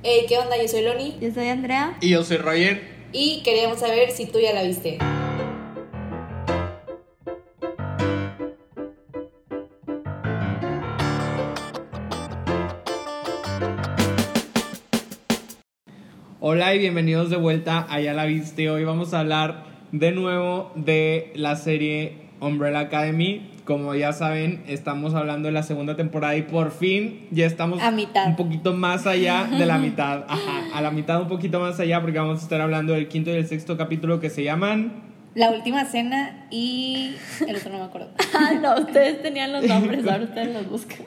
[0.00, 0.56] Hey, ¿qué onda?
[0.56, 1.98] Yo soy Loni Yo soy Andrea.
[2.00, 2.80] Y yo soy Roger.
[3.12, 4.98] y queríamos saber si tú ya la viste.
[16.40, 18.70] Hola y bienvenidos de vuelta a Ya la viste.
[18.70, 23.50] Hoy vamos a hablar de nuevo de la serie Umbrella Academy.
[23.64, 27.90] Como ya saben, estamos hablando de la segunda temporada y por fin ya estamos A
[27.90, 28.26] mitad.
[28.26, 30.24] un poquito más allá de la mitad.
[30.28, 33.30] Ajá, a la mitad un poquito más allá porque vamos a estar hablando del quinto
[33.30, 35.04] y el sexto capítulo que se llaman...
[35.34, 37.14] La última cena y
[37.46, 38.08] el otro no me acuerdo.
[38.34, 40.98] Ah, no, ustedes tenían los nombres, ahora ustedes los buscan.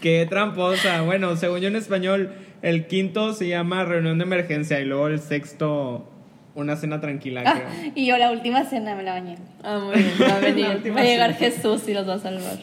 [0.00, 1.02] Qué tramposa.
[1.02, 5.20] Bueno, según yo en español, el quinto se llama Reunión de Emergencia y luego el
[5.20, 6.10] sexto,
[6.58, 7.44] Una cena tranquila.
[7.46, 7.92] Ah, creo.
[7.94, 9.36] y yo la última cena me la bañé.
[9.62, 10.66] Ah, muy bien, va a venir.
[10.68, 11.50] La última Va a llegar cena.
[11.52, 12.58] Jesús y los va a salvar.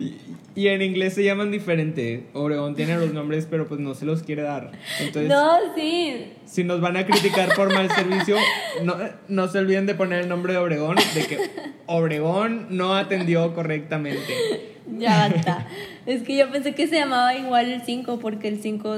[0.00, 0.14] Y,
[0.56, 2.26] y en inglés se llaman diferente.
[2.32, 4.72] Obregón tiene los nombres, pero pues no se los quiere dar.
[5.00, 6.32] Entonces, No, sí.
[6.46, 8.36] si nos van a criticar por mal servicio,
[8.82, 8.96] no,
[9.28, 11.38] no se olviden de poner el nombre de Obregón, de que
[11.86, 14.74] Obregón no atendió correctamente.
[14.98, 15.66] Ya basta.
[16.06, 18.96] Es que yo pensé que se llamaba igual el 5 porque el 5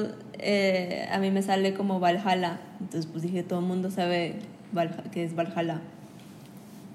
[0.48, 2.61] eh, a mí me sale como Valhalla.
[2.80, 4.36] Entonces pues dije, todo el mundo sabe
[5.12, 5.80] que es Valhalla.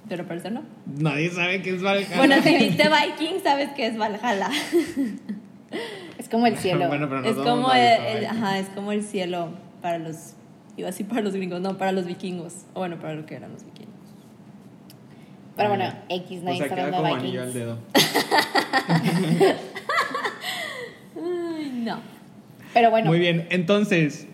[0.09, 0.61] Pero parece no.
[0.85, 2.17] Nadie sabe qué es Valhalla.
[2.17, 4.49] Bueno, si viste Viking, sabes que es Valhalla.
[6.17, 6.87] Es como el cielo.
[6.87, 7.81] Bueno, pero no es como el,
[8.17, 9.49] el- ajá, es como el cielo
[9.81, 10.33] para los
[10.77, 12.53] iba a decir para los gringos, no, para los vikingos.
[12.73, 13.95] O bueno, para lo que eran los vikingos.
[15.55, 17.65] Pero bueno, X, O nadie sea, está queda hablando como de anillo al Vikings.
[17.65, 17.77] dedo.
[21.15, 21.99] Ay, no.
[22.73, 24.27] Pero bueno, Muy bien, entonces,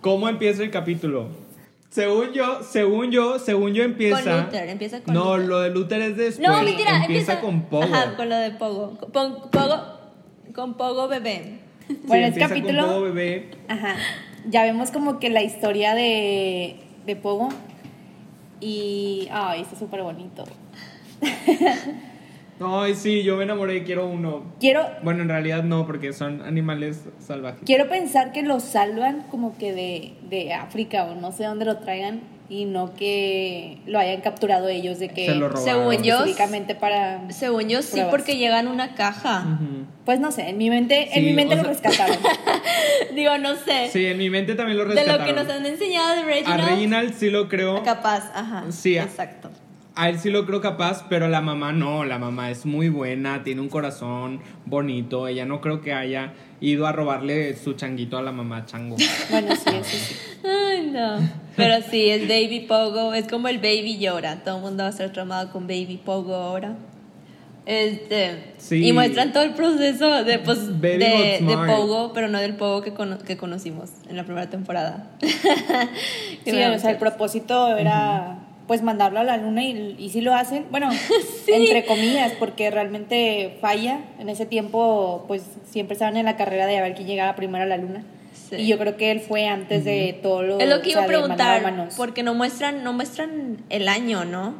[0.00, 1.28] ¿cómo empieza el capítulo?
[1.90, 4.22] Según yo, según yo, según yo empieza.
[4.22, 5.48] Con Luther, empieza con No, Luther.
[5.48, 6.48] lo de Luther es después.
[6.48, 7.82] No, mentira, empieza, empieza con Pogo.
[7.82, 8.96] Ajá, con lo de Pogo.
[9.12, 9.98] Con Pogo,
[10.54, 11.58] con Pogo bebé.
[11.88, 12.82] Sí, bueno, empieza capítulo.
[12.82, 13.50] Con Pogo bebé.
[13.68, 13.96] Ajá.
[14.48, 16.76] Ya vemos como que la historia de,
[17.06, 17.48] de Pogo.
[18.60, 19.28] Y.
[19.32, 20.44] Ay, está súper bonito.
[22.62, 24.42] Ay, sí, yo me enamoré y quiero uno.
[24.60, 27.60] Quiero, Bueno, en realidad no, porque son animales salvajes.
[27.64, 31.78] quiero pensar que lo salvan como que de, de África o no sé dónde lo
[31.78, 35.64] traigan y no que lo hayan capturado ellos de que Se lo robaron.
[35.92, 38.10] Según yo- específicamente para Según yo sí, Pruebas.
[38.10, 39.58] porque llegan una caja.
[40.04, 42.16] Pues no sé en mi mente en mi mente lo sea- rescataron
[43.14, 43.88] Digo, no sé.
[43.92, 45.20] Sí, en mi mente también lo de rescataron.
[45.20, 46.68] lo que nos han enseñado de A Reginald.
[46.68, 47.82] Reginald sí lo creo.
[47.84, 48.64] Capaz, ajá.
[48.70, 49.50] Sí, a- exacto.
[50.00, 53.42] A él sí lo creo capaz, pero la mamá no, la mamá es muy buena,
[53.42, 58.22] tiene un corazón bonito, ella no creo que haya ido a robarle su changuito a
[58.22, 58.96] la mamá chango.
[59.30, 61.18] bueno sí eso sí Ay, no.
[61.54, 63.12] Pero sí, es Baby Pogo.
[63.12, 64.36] Es como el Baby llora.
[64.42, 66.76] Todo el mundo va a ser traumado con Baby Pogo ahora.
[67.66, 68.86] Este, Sí.
[68.86, 71.56] Y muestran todo el proceso de, pues, de, de.
[71.66, 75.10] Pogo, pero no del Pogo que, cono- que conocimos en la primera temporada.
[76.44, 78.38] Sí, o sea el propósito era
[78.70, 80.90] pues mandarlo a la luna y, y sí lo hacen bueno
[81.48, 86.78] entre comillas porque realmente falla en ese tiempo pues siempre estaban en la carrera de
[86.78, 88.04] a ver quién llegaba primero a la luna
[88.48, 88.56] Sí.
[88.56, 91.06] y yo creo que él fue antes de todo lo Es lo que iba a
[91.06, 94.54] sea, preguntar, porque no muestran, no muestran el año, ¿no?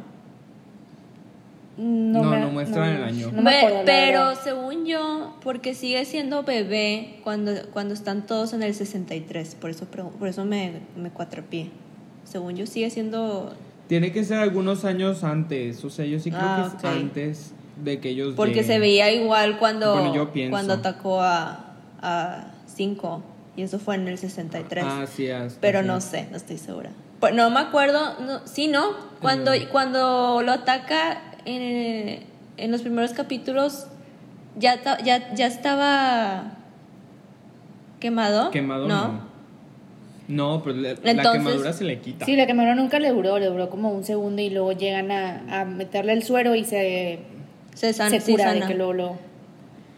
[1.77, 3.31] No, no muestran el año.
[3.31, 8.25] no me Ve- acuerdo, la pero según yo, porque sigue siendo bebé cuando, cuando están
[8.25, 11.69] todos en el 63, por eso, por eso me, me cuatrapié.
[12.25, 13.55] Según yo sigue siendo...
[13.91, 16.83] Tiene que ser algunos años antes, o sea, yo sí creo Ah, que ok.
[16.95, 17.53] es antes
[17.83, 18.67] de que ellos Porque lleguen.
[18.67, 20.51] se veía igual cuando, Bueno, yo pienso.
[20.51, 23.21] cuando atacó a, a 5,
[23.57, 24.85] y eso fue en el 63.
[24.87, 26.91] Ah, sí, as- pero así no sé, no estoy segura.
[27.19, 28.91] Pues no me acuerdo, no, sí, ¿no?
[29.21, 32.23] Cuando, cuando lo ataca en,
[32.55, 33.87] en los primeros capítulos,
[34.57, 36.53] ya, ya, ya estaba
[37.99, 38.51] quemado.
[38.51, 39.07] Quemado ¿no?
[39.09, 39.30] no.
[40.31, 42.25] No, pero la, la Entonces- quemadura se le quita.
[42.25, 45.61] sí la quemadura nunca le duró le duró como un segundo y luego llegan a,
[45.61, 47.19] a meterle el suero y se,
[47.75, 48.61] Se, san- se sí cura sana.
[48.61, 49.09] de que luego lo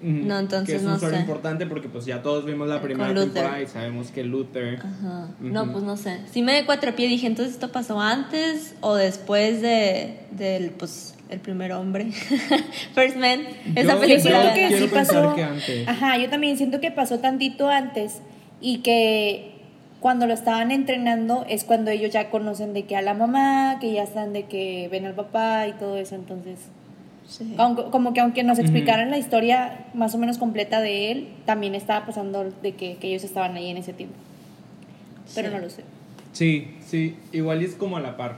[0.05, 0.11] Ujú.
[0.25, 1.21] No, entonces que es un no suelo sé.
[1.21, 5.29] importante porque pues ya todos vimos la primera temporada y sabemos que Luther Ajá.
[5.39, 5.71] No, Ujú.
[5.71, 6.19] pues no sé.
[6.29, 11.15] Sí me de cuatro pies dije, entonces esto pasó antes o después de del pues
[11.29, 12.11] el primer hombre.
[12.95, 13.41] First Man,
[13.75, 14.47] esa Yo- película.
[14.49, 15.35] Yo que sí pasó.
[15.35, 15.87] que antes.
[15.87, 18.17] Ajá, yo también siento que pasó tantito antes
[18.59, 19.52] y que
[20.03, 23.93] cuando lo estaban entrenando es cuando ellos ya conocen de que a la mamá, que
[23.93, 26.59] ya están de que ven al papá y todo eso, entonces
[27.25, 27.55] Sí.
[27.57, 31.73] aunque- como que aunque nos explicaran la historia más o menos completa de él, también
[31.73, 34.15] estaba pasando de que, que ellos estaban ahí en ese tiempo.
[35.33, 35.55] Pero Sí.
[35.55, 35.83] no lo sé.
[36.33, 38.35] Sí, sí, igual es como a la par,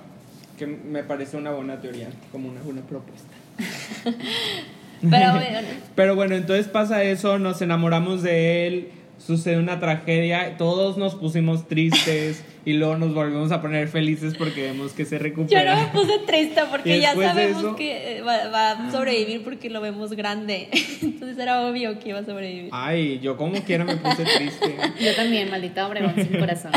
[0.60, 3.28] que me parece una buena teoría, como una buena propuesta.
[5.02, 5.60] Pero bueno.
[5.96, 8.90] Pero bueno, entonces pasa eso, nos enamoramos de él,
[9.26, 14.62] sucede una tragedia, todos nos pusimos tristes y luego nos volvemos a poner felices porque
[14.64, 15.76] vemos que se Yo recupera.
[15.76, 19.70] no me puse triste porque ya sabemos eso- que eh, va, va a sobrevivir porque
[19.70, 20.70] lo vemos grande.
[21.02, 22.70] Entonces era obvio que iba a sobrevivir.
[22.72, 24.76] Ay, yo como quiera me puse triste.
[25.02, 26.72] Yo también, maldita Obregón sin corazón.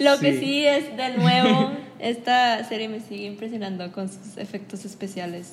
[0.00, 0.64] Lo que Sí.
[0.66, 5.52] es, de nuevo, esta serie me sigue impresionando con sus efectos especiales.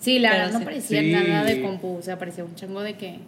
[0.00, 1.12] Sí, la verdad no parecía Sí.
[1.12, 3.18] nada de compu, o sea, parecía un chango de que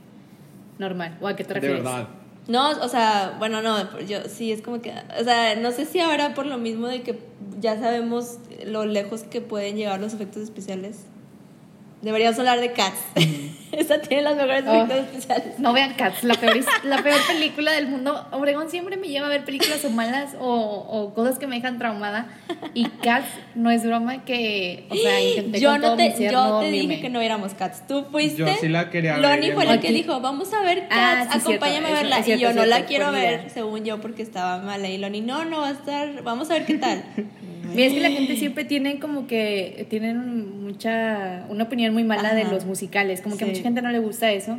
[0.83, 1.17] normal.
[1.23, 1.83] ¿O a qué te De refieres?
[1.83, 2.09] verdad.
[2.49, 6.01] No, o sea, bueno, no, yo sí es como que, o sea, no sé si
[6.01, 7.19] ahora por lo mismo de que
[7.61, 11.07] ya sabemos lo lejos que pueden llegar los efectos especiales.
[12.03, 12.99] Deberíamos hablar de Cats.
[13.73, 14.75] Esa tiene los mejores Oh.
[14.75, 15.59] efectos especiales.
[15.59, 18.27] No vean Cats, la peor, la peor película del mundo.
[18.33, 21.79] Obregón siempre me lleva a ver películas o malas o, o cosas que me dejan
[21.79, 22.27] traumada.
[22.75, 26.17] Y Cats no es broma que, o sea, intenté Yo con no todo te, mi
[26.17, 27.87] ser yo no te dije que no viéramos Cats.
[27.87, 28.37] Tú fuiste.
[28.39, 31.29] Yo sí la quería ver, Loni ya fue la que dijo, vamos a ver Cats,
[31.31, 32.17] Ah, sí, acompáñame cierto, a verla.
[32.17, 34.59] es- es cierto, y yo es no la cierto, quiero ver, según yo, porque estaba
[34.59, 34.89] mala.
[34.89, 37.03] Y Loni, no, no va a estar, vamos a ver qué tal.
[37.75, 42.35] Mira, es que la gente siempre tiene como que tienen mucha una opinión muy mala
[42.35, 42.53] de Ajá.
[42.53, 44.59] los musicales, como que a mucha gente no le gusta eso.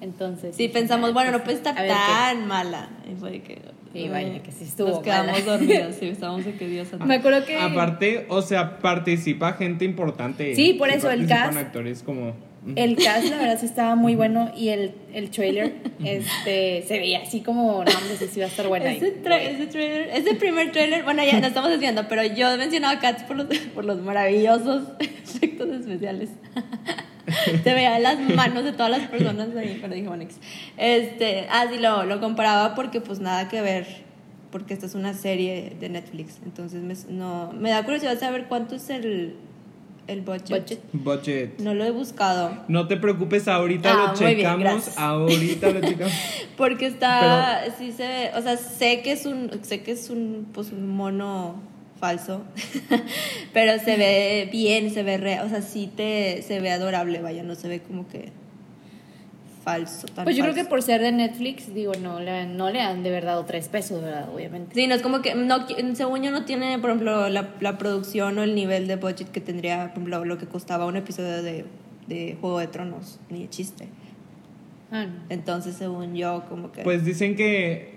[0.00, 1.96] Entonces, Sí, pensamos, ah, bueno, no pues, puede estar a ver qué.
[1.96, 2.88] tan mala.
[3.10, 3.58] Y fue de que.
[3.94, 5.44] Y vaya, que sí estuvo Nos quedamos mala.
[5.58, 6.88] dormidos, sí, estábamos de que Dios.
[7.04, 10.54] Me acuerdo que Aparte, o sea, participa gente importante.
[10.56, 12.34] Sí, por eso, el cast- actores como...
[12.76, 15.74] El cast, la verdad, sí estaba muy bueno y el, el trailer
[16.04, 18.92] este, se veía así como, no, sí, sí va a estar buena.
[18.92, 23.00] Ese, tra- ese trailer, ese primer trailer, bueno, ya nos estamos desviando, pero yo mencionaba
[23.00, 26.30] Cats por los, por los maravillosos efectos especiales.
[27.64, 30.26] Se veían las manos de todas las personas ahí, pero dije, bueno,
[30.76, 33.86] este, ah, sí, lo, lo comparaba porque pues nada que ver,
[34.50, 38.74] porque esta es una serie de Netflix, entonces me, no, me da curiosidad saber cuánto
[38.76, 39.34] es el,
[40.06, 40.48] el budget.
[40.50, 40.80] Budget.
[40.92, 41.58] Budget.
[41.60, 42.56] No lo he buscado.
[42.68, 44.98] No te preocupes, ahorita Ah, lo bien, checamos.
[44.98, 46.12] ahorita lo checamos.
[46.56, 50.48] Porque está, sí se ve, o sea, sé que es un, sé que es un,
[50.52, 51.54] pues un mono
[52.00, 52.42] falso,
[53.52, 57.42] pero se ve bien, se ve real, o sea, sí te, se ve adorable, vaya,
[57.44, 58.30] no se ve como que
[59.62, 62.80] falso, tan Pues yo creo que por ser de Netflix, digo, no le, no le
[62.80, 64.28] han de verdad dado tres pesos, ¿verdad?
[64.34, 64.74] Obviamente.
[64.74, 68.38] Sí, no es como que, no, según yo no tiene, por ejemplo, la, la producción
[68.38, 71.64] o el nivel de budget que tendría, por ejemplo, lo que costaba un episodio de,
[72.06, 73.88] de Juego de Tronos, ni de chiste.
[74.90, 75.22] Ah, no.
[75.30, 76.82] Entonces, según yo, como que...
[76.82, 77.92] Pues dicen que.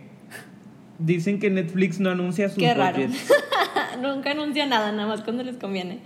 [0.97, 2.97] Dicen que Netflix no anuncia sus Qué raro.
[2.97, 3.29] budgets.
[4.01, 5.99] Nunca anuncia nada, nada más cuando les conviene.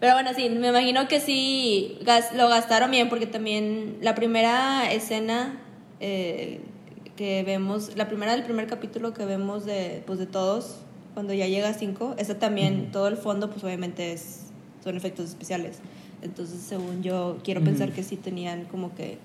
[0.00, 4.90] Pero bueno, sí, me imagino que sí gas- lo gastaron bien porque también la primera
[4.92, 5.60] escena
[6.00, 6.60] eh,
[7.16, 10.78] que vemos, la primera del primer capítulo que vemos de, pues de todos,
[11.12, 14.46] cuando ya llega a 5, esa también, todo el fondo pues obviamente es,
[14.82, 15.80] son efectos especiales.
[16.22, 19.18] Entonces, según yo, quiero pensar que sí tenían como que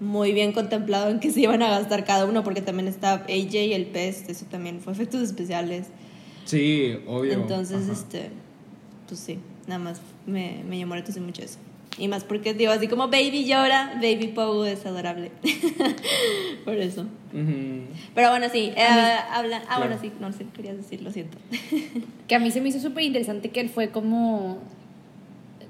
[0.00, 3.54] muy bien contemplado en que se iban a gastar cada uno, porque también está AJ
[3.54, 5.86] y el pez, eso también fue efectos especiales.
[6.44, 7.32] Sí, obvio.
[7.34, 7.92] Entonces, Ajá.
[7.92, 8.30] este,
[9.08, 11.58] pues sí, nada más me, me llamó la atención mucho eso.
[11.98, 15.32] Y más porque, digo, así como Baby llora, Baby Poe es adorable.
[16.64, 17.06] Por eso.
[18.14, 19.80] Pero bueno, sí, eh, A mí- habla, ah, Claro.
[19.86, 21.36] bueno, sí, no sé, querías decir, lo siento.
[22.28, 24.58] Que a mí se me hizo súper interesante que él fue como,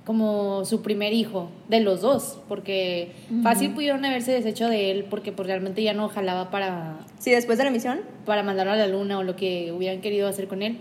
[0.05, 3.13] como su primer hijo de los dos, porque
[3.43, 7.59] fácil pudieron haberse deshecho de él porque pues, realmente ya no jalaba para, Sí, después
[7.59, 8.01] de la emisión.
[8.25, 10.79] para mandarlo a la luna o lo que hubieran querido hacer con él.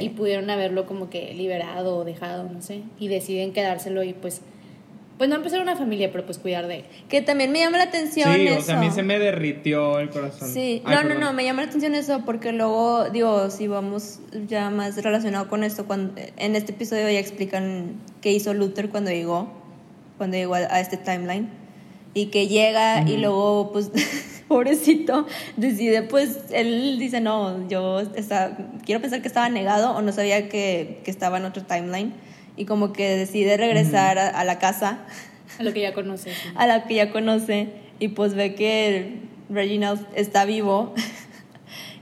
[0.00, 2.80] Y pudieron haberlo como que liberado o dejado, no sé.
[2.98, 4.40] Y deciden quedárselo y pues,
[5.18, 6.84] pues no empezar una familia, pero pues cuidar de él.
[7.10, 8.58] Que también me llama la atención Sí, eso.
[8.58, 10.48] o sea, a mí se me derritió el corazón.
[10.48, 14.20] Sí, Ay, no, no, no, me llama la atención eso porque luego, digo, si vamos
[14.48, 17.92] ya más relacionado con esto, cuando, en este episodio ya explican
[18.22, 19.52] qué hizo Luther cuando llegó,
[20.16, 21.50] cuando llegó a, a este timeline,
[22.14, 23.90] y que llega y luego, pues,
[24.48, 25.26] pobrecito,
[25.56, 30.48] decide, pues, él dice, no, yo está, quiero pensar que estaba negado o no sabía
[30.48, 32.12] que, que estaba en otro timeline,
[32.56, 35.00] y como que decide regresar a- a la casa
[35.58, 36.36] A lo que ya conoces.
[36.54, 36.60] ¿no?
[36.60, 40.94] a la que ya conoce y pues ve que Reginald está vivo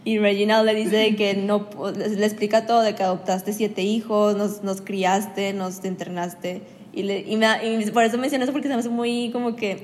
[0.04, 4.62] y Reginald le dice que no le explica todo de que adoptaste siete hijos nos,
[4.62, 8.74] nos criaste nos internaste y, le, y, me y por eso menciono eso porque se
[8.74, 9.82] me hace muy como que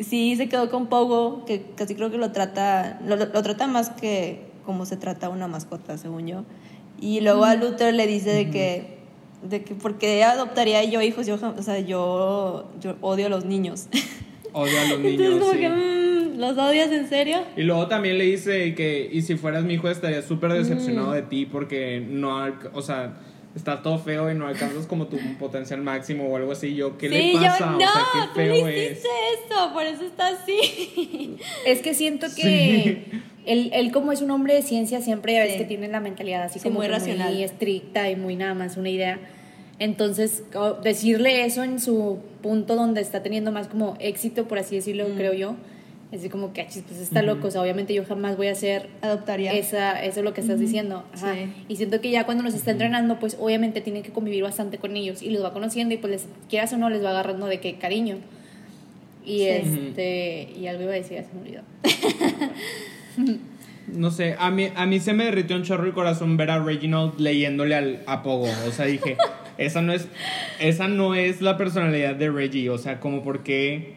[0.00, 3.90] sí se quedó con Pogo que casi creo que lo trata lo, lo trata más
[3.90, 6.44] que como se trata una mascota según yo.
[7.00, 8.98] Y luego a Luther le dice de que
[9.42, 13.88] de que porque adoptaría yo hijos yo o sea yo yo odio a los niños
[14.54, 15.58] Odio a los entonces niños, como sí.
[15.58, 19.64] que mm, los odias en serio Y luego también le dice que, y si fueras
[19.64, 21.14] mi hijo estaría súper decepcionado Mm.
[21.14, 23.14] de ti porque no, o sea,
[23.54, 26.74] está todo feo y no alcanzas como tu potencial máximo o algo así.
[26.74, 27.58] Yo, ¿qué le pasa?
[27.58, 29.08] Yo, no, o sea, qué feo tú le hiciste
[29.48, 31.36] eso, por eso está así.
[31.66, 33.04] Es que siento que
[33.46, 36.58] él, él, como es un hombre de ciencia, siempre ves que tiene la mentalidad así
[36.60, 37.32] como muy, racional.
[37.32, 39.18] muy estricta y muy nada más una idea.
[39.84, 40.42] Entonces,
[40.82, 45.16] decirle eso en su punto donde está teniendo más como éxito, por así decirlo, mm.
[45.16, 45.56] creo yo,
[46.10, 48.52] es así como que, ah, pues está loco, o sea, obviamente yo jamás voy a
[48.52, 48.88] hacer...
[49.02, 49.52] Adoptaría.
[49.52, 51.04] Esa, eso es lo que estás diciendo.
[51.12, 51.34] Ajá.
[51.68, 54.96] Y siento que ya cuando nos está entrenando, pues obviamente tiene que convivir bastante con
[54.96, 57.60] ellos y los va conociendo y pues les, quieras o no, les va agarrando de
[57.60, 58.16] qué cariño.
[59.26, 61.62] Y este, y algo iba a decir, se me olvidó.
[63.88, 66.58] no sé, a mí, a mí se me derritió un chorro el corazón ver a
[66.58, 68.48] Reginald leyéndole al apogo.
[68.66, 69.18] O sea, dije,
[69.58, 70.08] esa no es,
[70.60, 72.70] esa no es la personalidad de Reggie.
[72.70, 73.94] O sea, como porque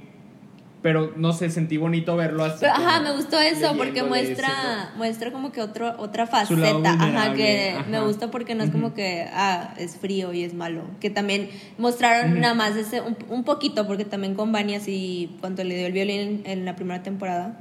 [0.82, 2.66] pero no sé, sentí bonito verlo así.
[2.66, 8.00] ajá, me gustó eso porque muestra muestra como que otro, otra faceta, ajá, que me
[8.02, 12.40] gusta porque no es como que ah, es frío y es malo, que también mostraron
[12.40, 16.44] nada más ese un, poquito porque también con Vani así cuando le dio el violín
[16.46, 17.60] en, la primera temporada,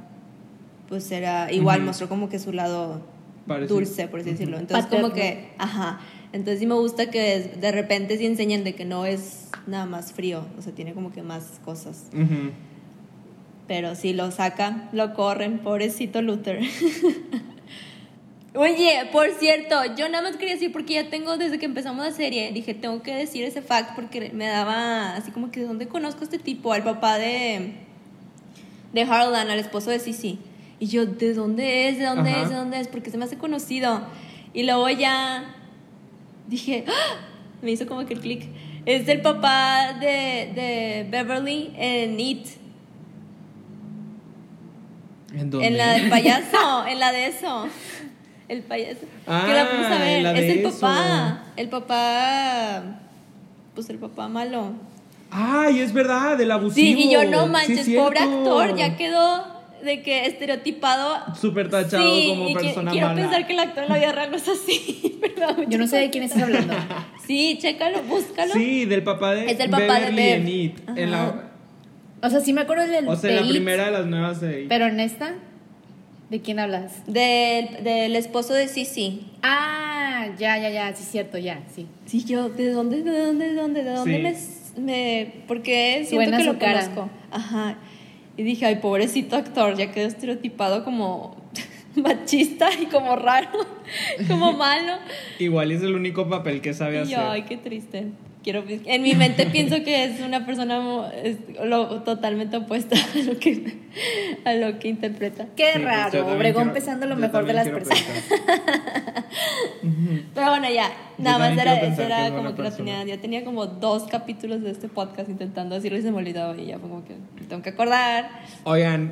[0.87, 3.01] pues era igual mostró como que su lado
[3.67, 4.57] dulce, por así decirlo.
[4.57, 5.99] Entonces como que, ajá,
[6.33, 10.11] entonces sí me gusta que de repente sí enseñan de que no es nada más
[10.11, 12.05] frío, o sea, tiene como que más cosas.
[13.67, 16.61] Pero si lo saca, lo corren, pobrecito Luther.
[18.55, 22.11] Oye, por cierto, yo nada más quería decir, porque ya tengo desde que empezamos la
[22.11, 25.87] serie, dije, tengo que decir ese fact porque me daba así como que de dónde
[25.87, 27.73] conozco a este tipo, al papá de,
[28.93, 30.39] de Harlan, al esposo de Sissy.
[30.79, 31.99] Y yo, ¿de dónde es?
[31.99, 32.49] ¿De dónde es?
[32.49, 32.87] ¿De dónde es?
[32.87, 34.01] Porque se me hace conocido.
[34.53, 35.56] Y luego ya
[36.47, 37.17] dije, ¡Ah!
[37.61, 38.47] me hizo como que el clic.
[38.85, 42.47] Es el papá de, de Beverly en It.
[45.33, 47.67] ¿En la del payaso, en la de eso.
[48.47, 49.01] El payaso.
[49.27, 50.37] Ah, que la vamos a ver.
[50.37, 51.43] Es el papá.
[51.57, 52.83] El papá.
[53.75, 54.71] Pues el papá malo.
[55.29, 56.97] Ay, es verdad, el abusivo.
[56.97, 61.35] Sí, y yo no manches, pobre actor, ya quedó de que estereotipado.
[61.35, 64.47] Súper tachado como persona quiero pensar que el actor en la vida real no es
[64.47, 65.19] así.
[65.69, 66.73] yo no sé de quién estás hablando.
[67.27, 68.53] sí, chécalo, búscalo.
[68.53, 69.51] Sí, del papá de.
[69.51, 70.97] Es el papá de Bev.
[70.97, 71.47] En la,
[72.21, 73.07] o sea, sí me acuerdo del.
[73.07, 74.65] O sea, la primera de las nuevas de.
[74.67, 75.35] Pero en esta,
[76.29, 77.05] ¿de quién hablas?
[77.05, 79.31] Del, del esposo de Sisi.
[79.43, 81.87] Ah, ya, ya, ya, sí, cierto, ya, sí.
[82.05, 85.33] Sí, yo, ¿de dónde, de dónde, de dónde, de dónde me, me.
[85.47, 87.09] Porque siento que lo conozco.
[87.31, 87.77] Ajá.
[88.37, 91.35] Y dije, ay, pobrecito actor, ya quedó estereotipado como
[91.95, 93.49] machista y como raro,
[94.27, 94.93] como malo.
[95.39, 97.19] Igual es el único papel que sabe hacer.
[97.19, 98.05] ay, qué triste
[98.47, 100.79] quiero en mi mente pienso que es una persona
[101.65, 103.75] lo, totalmente opuesta a lo que
[104.45, 105.47] a lo que interpreta.
[105.57, 108.05] Qué pues, raro Obregón pensando lo mejor de las personas.
[110.33, 114.61] pero bueno ya nada más era, era como que tenía ya tenía como dos capítulos
[114.61, 117.15] de este podcast intentando decirlo y se me olvidaba y ya fue como que
[117.49, 118.29] tengo que acordar.
[118.63, 119.11] Oigan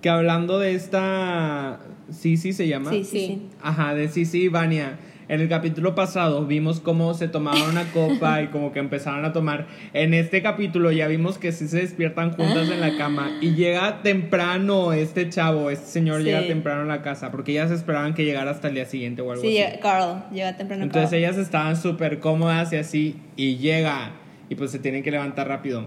[0.00, 2.92] que hablando de esta sí sí se llama.
[2.92, 3.42] Sí sí.
[3.60, 4.98] Ajá de sí sí Vania
[5.32, 9.32] en el capítulo pasado vimos cómo se tomaban una copa y como que empezaron a
[9.32, 9.66] tomar.
[9.94, 14.02] En este capítulo ya vimos que sí se despiertan juntas en la cama y llega
[14.02, 18.50] temprano este chavo, este señor llega temprano a la casa porque ellas esperaban que llegara
[18.50, 19.56] hasta el día siguiente o algo así.
[19.56, 20.82] Sí, Carl llega temprano.
[20.82, 24.10] Entonces ellas estaban súper cómodas y así y llega
[24.50, 25.86] y pues se tienen que levantar rápido.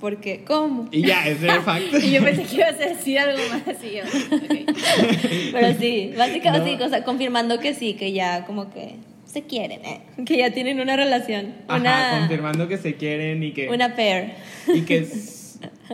[0.00, 0.88] Porque, ¿cómo?
[0.90, 1.84] Y ya, ese es el fact.
[2.02, 3.98] y yo pensé que ibas a decir algo más así.
[5.52, 10.00] Pero sí, básicamente, o sea, confirmando que sí, que ya como que se quieren, ¿eh?
[10.24, 11.54] Que ya tienen una relación.
[11.68, 13.68] Ajá, confirmando que se quieren y que...
[13.68, 14.32] Una pair.
[14.66, 15.06] Y que...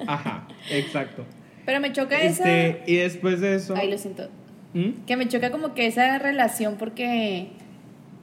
[0.06, 1.24] Ajá, exacto.
[1.66, 2.78] Pero me choca este, esa...
[2.86, 3.74] Y después de eso...
[3.76, 4.30] Ay, lo siento.
[4.72, 5.04] ¿Mm?
[5.04, 7.48] Que me choca como que esa relación porque...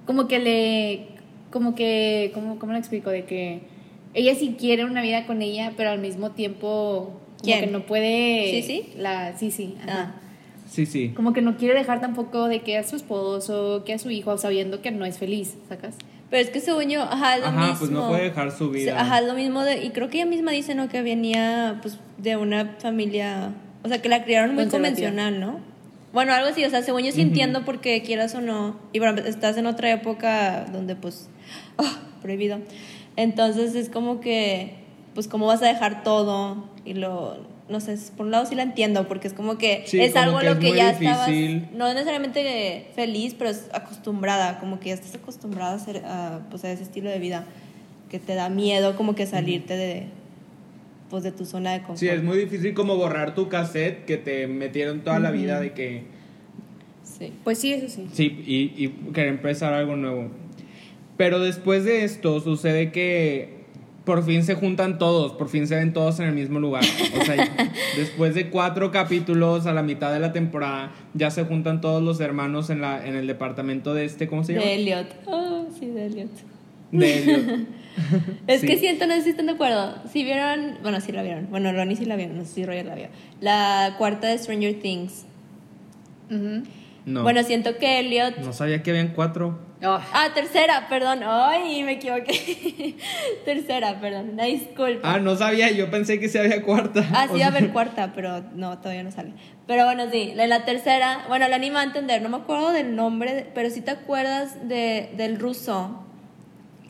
[0.05, 1.07] Como que le...
[1.51, 2.31] Como que...
[2.33, 3.09] ¿Cómo, cómo lo explico?
[3.09, 3.72] De que
[4.13, 8.49] ella sí quiere una vida con ella, pero al mismo tiempo como que no puede...
[8.51, 8.89] ¿Sí, sí?
[8.97, 9.75] La, sí, sí.
[9.87, 10.13] Ah.
[10.69, 11.09] Sí, sí.
[11.09, 14.37] Como que no quiere dejar tampoco de que a su esposo, que a su hijo,
[14.37, 15.95] sabiendo que no es feliz, ¿sacas?
[16.29, 18.99] Pero es que según yo, ajá, lo ajá, pues no puede dejar su vida.
[18.99, 20.89] Ajá, lo mismo de, y creo que ella misma dice, ¿no?
[20.89, 23.53] Que venía, pues, de una familia,
[23.83, 25.59] o sea, que la criaron muy convencional, ¿no?
[26.11, 29.21] Bueno, algo así, o sea, según yo sí entiendo porque quieras o no, y bueno,
[29.21, 31.29] estás en otra época donde, pues,
[31.77, 31.91] oh,
[32.21, 32.59] prohibido.
[33.15, 34.75] Entonces es como que,
[35.13, 36.69] pues, ¿cómo vas a dejar todo?
[36.85, 37.37] Y lo,
[37.69, 40.59] no sé, por un lado sí la entiendo, porque es como que es algo lo
[40.59, 41.29] que ya estabas,
[41.73, 46.01] no necesariamente feliz, pero es acostumbrada, como que ya estás acostumbrada a, ser,
[46.49, 47.45] pues, a ese estilo de vida,
[48.09, 50.03] que te da miedo como que salirte de,
[51.09, 51.99] pues, de tu zona de confort.
[51.99, 55.73] Sí, es muy difícil como borrar tu cassette que te metieron toda la vida de
[55.73, 56.03] que...
[57.03, 58.07] Sí, pues sí, eso sí.
[58.11, 60.29] Sí, y, y querer empezar algo nuevo.
[61.17, 63.61] Pero después de esto sucede que
[64.03, 66.83] por fin se juntan todos, por fin se ven todos en el mismo lugar.
[67.21, 67.35] O sea,
[67.97, 72.19] después de cuatro capítulos a la mitad de la temporada, ya se juntan todos los
[72.19, 74.65] hermanos en, la, en el departamento de este, ¿cómo se llama?
[74.65, 75.07] De Elliot.
[75.27, 76.29] Oh, sí, de Elliot.
[76.91, 77.67] De Elliot.
[78.47, 78.65] Es Sí.
[78.67, 79.93] que siento, no sé si están de acuerdo.
[80.11, 81.47] Si vieron, bueno, sí la vieron.
[81.51, 83.07] Bueno, Ronnie sí la vieron, no sé si Roger la vio.
[83.39, 85.25] La cuarta de Stranger Things.
[87.05, 87.21] No.
[87.23, 88.37] Bueno, siento que Elliot.
[88.39, 89.59] no sabía que habían cuatro.
[89.85, 91.19] Oh, Ah, tercera, perdón.
[91.25, 92.95] Ay, me equivoqué.
[93.45, 94.29] tercera, perdón.
[94.33, 95.13] Una disculpa.
[95.13, 97.05] Ah, no sabía, yo pensé que se había cuarta.
[97.13, 99.33] Ah, O sí, va a haber cuarta, pero no, todavía no sale.
[99.67, 102.95] Pero bueno, sí, en la tercera, bueno, la anima a entender, no me acuerdo del
[102.95, 106.03] nombre, pero sí te acuerdas de, del ruso,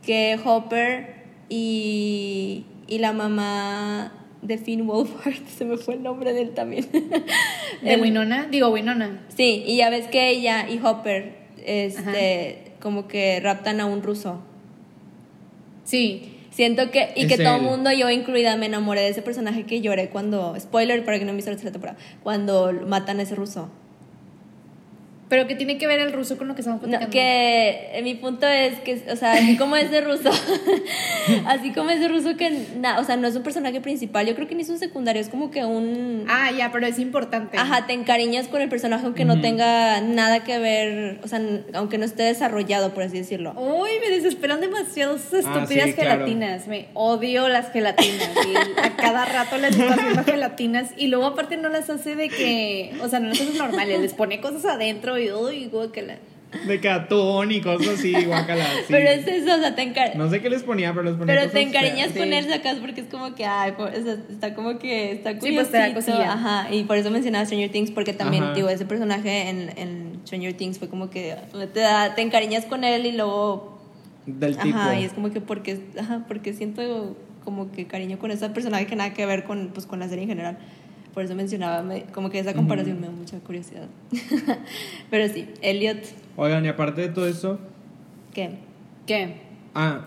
[0.05, 1.15] que Hopper
[1.49, 6.87] y, y la mamá de Finn Wolfhard, se me fue el nombre de él también.
[6.91, 9.21] de El- Winona, digo Winona.
[9.35, 11.35] Sí, y ya ves que ella y Hopper,
[11.65, 14.41] este, como que raptan a un ruso.
[15.85, 16.29] Sí.
[16.51, 19.63] Siento que, y Es que todo el mundo, yo incluida, me enamoré de ese personaje
[19.63, 23.23] que lloré cuando, spoiler para que no me visto la tercera temporada, cuando matan a
[23.23, 23.69] ese ruso.
[25.33, 27.11] Pero que tiene que ver el ruso con lo que estamos No, platicando.
[27.11, 30.29] que eh, mi punto es que, o sea, así como ese ruso,
[31.47, 34.47] así como ese ruso que, na- o sea, no es un personaje principal, yo creo
[34.47, 36.25] que ni es un secundario, es como que un...
[36.29, 37.57] Ah, ya, pero es importante.
[37.57, 41.63] Ajá, te encariñas con el personaje aunque no tenga nada que ver, o sea, n-
[41.73, 43.53] aunque no esté desarrollado, por así decirlo.
[43.57, 46.11] Uy, me desesperan demasiado esas Ah, estúpidas sí, claro.
[46.11, 46.67] gelatinas.
[46.67, 48.29] Me odio las gelatinas.
[48.45, 50.91] y a cada rato les estoy haciendo gelatinas.
[50.95, 52.93] Y luego, aparte, no las hace de que.
[53.01, 53.99] O sea, no las hace normales.
[53.99, 56.17] Les pone cosas adentro y uy, guácala.
[56.67, 58.63] De que atún y cosas así, guacala.
[58.63, 58.85] sí.
[58.89, 60.17] Pero es eso, o sea, te encariñas.
[60.17, 62.25] No sé qué les ponía, pero les ponía Pero te cosas encariñas feas.
[62.25, 65.51] con él, sacas, porque es como que, ay, o sea, está como que, está Sí,
[65.53, 66.33] pues, te da curiosito, cosilla.
[66.33, 68.53] ajá, y por eso mencionaba Stranger Things, porque también, Ajá.
[68.53, 71.35] digo, ese personaje en, en Stranger Things fue como que
[71.73, 73.81] te, da, te encariñas con él y luego,
[74.27, 74.77] Del tipo.
[74.77, 78.85] ajá, y es como que porque, ajá, porque siento como que cariño con ese personaje
[78.85, 80.57] que nada que ver con, pues, con la serie en general.
[81.13, 83.87] Por eso mencionaba, me- como que esa comparación me da mucha curiosidad.
[85.09, 85.97] Pero sí, Elliot,
[86.35, 87.59] Oigan, y aparte de todo eso.
[88.33, 88.51] ¿qué?
[89.05, 89.35] ¿Qué?
[89.75, 90.05] Ah,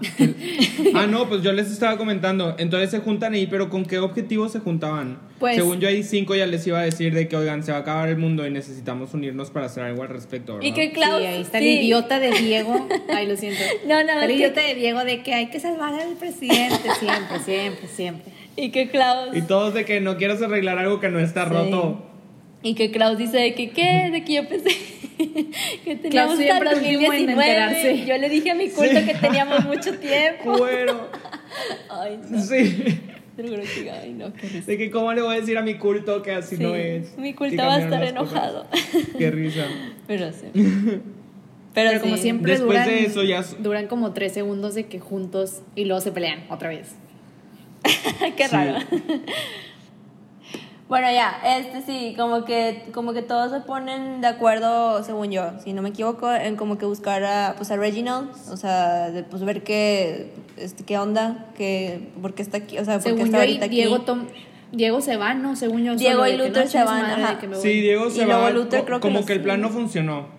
[0.94, 2.54] ah, no, pues yo les estaba comentando.
[2.58, 5.18] Entonces se juntan ahí, pero ¿con qué objetivo se juntaban?
[5.40, 7.78] Pues- Según yo, ahí cinco ya les iba a decir de que, oigan, se va
[7.78, 10.68] a acabar el mundo y necesitamos unirnos para hacer algo al respecto, ¿verdad?
[10.68, 11.68] Y que Klaus, sí, ahí está sí.
[11.78, 12.88] el idiota de Diego.
[13.12, 13.60] Ay, lo siento.
[13.88, 16.88] No, no, el que- idiota de Diego de que hay que salvar al presidente.
[17.00, 18.32] Siempre, siempre, siempre.
[18.56, 19.36] Y que Klaus...
[19.36, 21.50] Y todos de que no quieras arreglar algo que no está Sí.
[21.50, 22.02] roto.
[22.62, 24.70] Y que Klaus dice de que qué, de que yo pensé
[25.84, 27.32] que teníamos hasta siempre el último en 2019.
[27.32, 28.06] enterarse.
[28.06, 29.04] Yo le dije a mi culto Sí.
[29.06, 30.56] que teníamos mucho tiempo.
[30.58, 31.08] Cuero.
[31.90, 32.40] Ay, no.
[32.40, 33.00] Sí.
[33.38, 34.66] Ay, no, qué risa.
[34.66, 37.16] De que, ¿cómo le voy a decir a mi culto que así Sí, no es?
[37.18, 38.10] Mi culto va a estar cosas.
[38.10, 38.66] enojado.
[39.18, 39.66] Qué risa.
[40.06, 40.46] Pero sí.
[40.54, 41.00] Pero,
[41.74, 45.60] Pero, como siempre Después duran, de eso ya- duran como tres segundos de que juntos
[45.74, 46.94] y luego se pelean otra vez.
[48.36, 48.78] qué raro.
[50.88, 55.50] Bueno, ya, este sí, como que, como que todos se ponen de acuerdo, según yo,
[55.64, 59.24] si no me equivoco, en como que buscar a, pues a Reginald, o sea, de,
[59.24, 63.08] pues ver qué, este, qué onda, que, por qué está aquí, o sea, por qué
[63.10, 63.74] Según está ahorita aquí.
[63.74, 64.28] Diego, Tom-
[64.70, 65.56] Diego se va, ¿no?
[65.56, 65.96] Según yo.
[65.96, 67.38] Diego solo y Luther no, se van, madre, ajá.
[67.60, 68.50] Sí, Diego Y se luego va.
[68.50, 70.35] Luther creo que como que el plan no funcionó.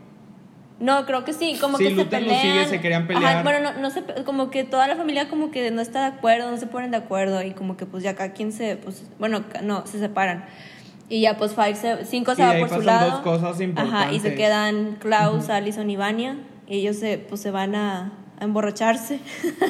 [0.80, 2.42] No, creo que sí, como Sí, que se Luther lo pelean.
[2.42, 3.26] sigue, se querían pelear.
[3.38, 6.18] Ajá, bueno, no, no se, como que toda la familia como que no está de
[6.18, 9.04] acuerdo, no se ponen de acuerdo y como que pues ya cada quien se, pues,
[9.18, 10.46] bueno, no, se separan.
[11.10, 13.10] Y ya pues Five se, cinco se Y va ahí por su lado.
[13.12, 14.34] dos cosas Ajá, y se importantes.
[14.36, 16.36] quedan Klaus, Allison y Vania.
[16.68, 19.20] Y ellos se, pues se van a, a emborracharse.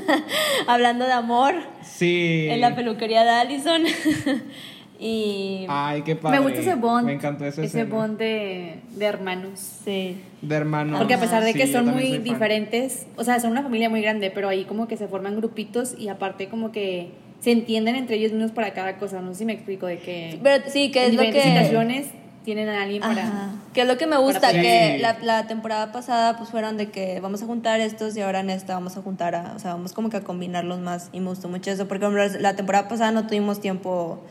[0.67, 2.47] Hablando de amor Sí.
[2.49, 3.83] en la peluquería de Allison.
[4.99, 6.39] y Ay, qué padre.
[6.39, 7.05] Me gusta ese bond.
[7.05, 9.59] Me encantó ese Ese bond de, de hermanos.
[9.85, 10.21] sí.
[10.41, 10.99] De hermanos.
[10.99, 12.23] Porque a pesar de que son muy fan.
[12.23, 15.95] diferentes, o sea, son una familia muy grande, pero ahí como que se forman grupitos
[15.97, 19.19] y aparte como que se entienden entre ellos mismos para cada cosa.
[19.21, 21.41] No sé si me explico de que Pero sí, que en es lo que...
[21.41, 22.07] situaciones
[22.45, 23.23] tienen a alguien para...
[23.23, 23.49] Ajá.
[23.73, 25.01] Que es lo que me gusta, que Sí.
[25.01, 28.49] la, la temporada pasada pues fueron de que vamos a juntar estos y ahora en
[28.49, 31.27] esta vamos a juntar a, o sea, vamos como que a combinarlos más y me
[31.29, 34.23] gustó mucho eso, porque por ejemplo, la temporada pasada no tuvimos tiempo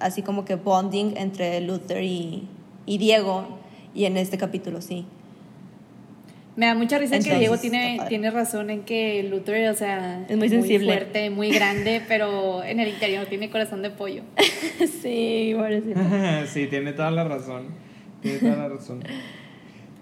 [0.00, 2.48] así como que bonding entre Luther y,
[2.86, 3.46] y Diego
[3.94, 5.06] y en este capítulo sí.
[6.56, 9.74] Me da mucha risa que Entonces, Diego está tiene, tiene razón en que Luther, o
[9.74, 10.86] sea, Es muy sensible.
[10.86, 14.22] fuerte, muy grande, pero en el interior tiene corazón de pollo.
[15.02, 15.98] sí, pobrecito.
[16.46, 17.66] sí, tiene toda la razón.
[18.22, 19.02] Tiene toda la razón.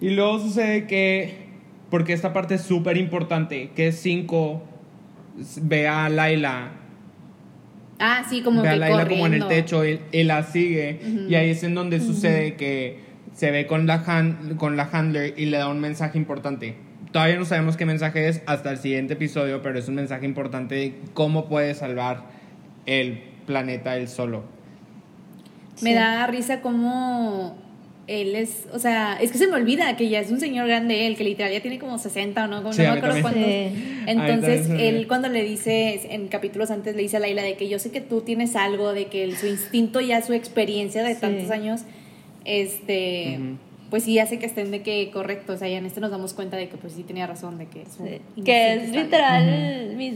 [0.00, 1.46] Y luego sucede que,
[1.90, 4.62] porque esta parte es súper importante, que 5
[5.62, 6.72] ve a Laila,
[7.98, 11.35] Ah, sí, como ve a Laila como en el techo, él, él la sigue, y
[11.37, 12.98] ahí es en donde sucede que
[13.35, 16.74] se ve con la, han- con la handler y le da un mensaje importante,
[17.12, 20.74] todavía no sabemos qué mensaje es hasta el siguiente episodio, pero es un mensaje importante
[20.74, 22.24] de cómo puede salvar
[22.87, 24.42] el planeta él solo.
[25.83, 27.57] Me da risa como
[28.08, 31.06] él es, o sea, es que se me olvida que ya es un señor grande
[31.06, 33.42] él, que literal ya tiene como 60 o no, no me acuerdo cuántos.
[34.06, 37.78] Entonces, él cuando le dice, en capítulos antes le dice a Laila de que yo
[37.78, 41.82] sé que tú tienes algo, de que su instinto ya, su experiencia de tantos años,
[42.44, 43.38] este,
[43.88, 46.34] pues sí hace que estén de que correcto, o sea, ya en este nos damos
[46.34, 47.84] cuenta de que pues sí tenía razón, de que
[48.44, 50.14] Que es literal, mis,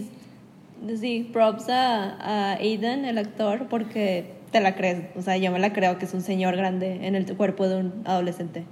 [0.99, 5.05] sí, props a, a Aiden, el actor, porque te la crees.
[5.17, 7.77] O sea, yo me la creo que es un señor grande en el cuerpo de
[7.77, 8.65] un adolescente.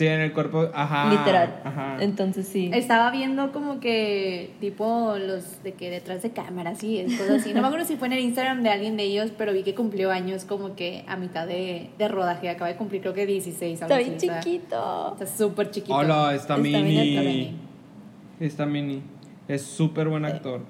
[0.00, 1.10] Sí, en el cuerpo, ajá.
[1.10, 1.98] Literal.
[2.00, 2.70] Entonces sí.
[2.72, 7.52] Estaba viendo como que, tipo, los de que detrás de cámaras y cosas así.
[7.52, 9.74] No me acuerdo si fue en el Instagram de alguien de ellos, pero vi que
[9.74, 12.48] cumplió años como que a mitad de, de rodaje.
[12.48, 13.82] Acaba de cumplir, creo que 16.
[13.82, 15.12] Algo está bien chiquito.
[15.12, 15.94] Está súper chiquito.
[15.94, 17.58] Hola, está, mini.
[18.40, 19.02] Está mini.
[19.48, 20.62] Es súper buen actor.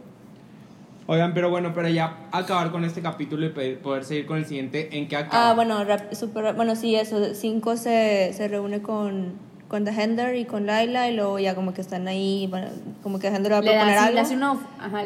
[1.10, 4.96] Oigan, pero bueno, para ya acabar con este capítulo y poder seguir con el siguiente,
[4.96, 5.50] ¿en qué acaba?
[5.50, 7.34] Ah, bueno, super, bueno, sí, eso.
[7.34, 9.32] Cinco se, se reúne con,
[9.66, 12.68] con The Hender y con Laila y luego ya como que están ahí, bueno,
[13.02, 14.20] como que The Hender va a proponer algo.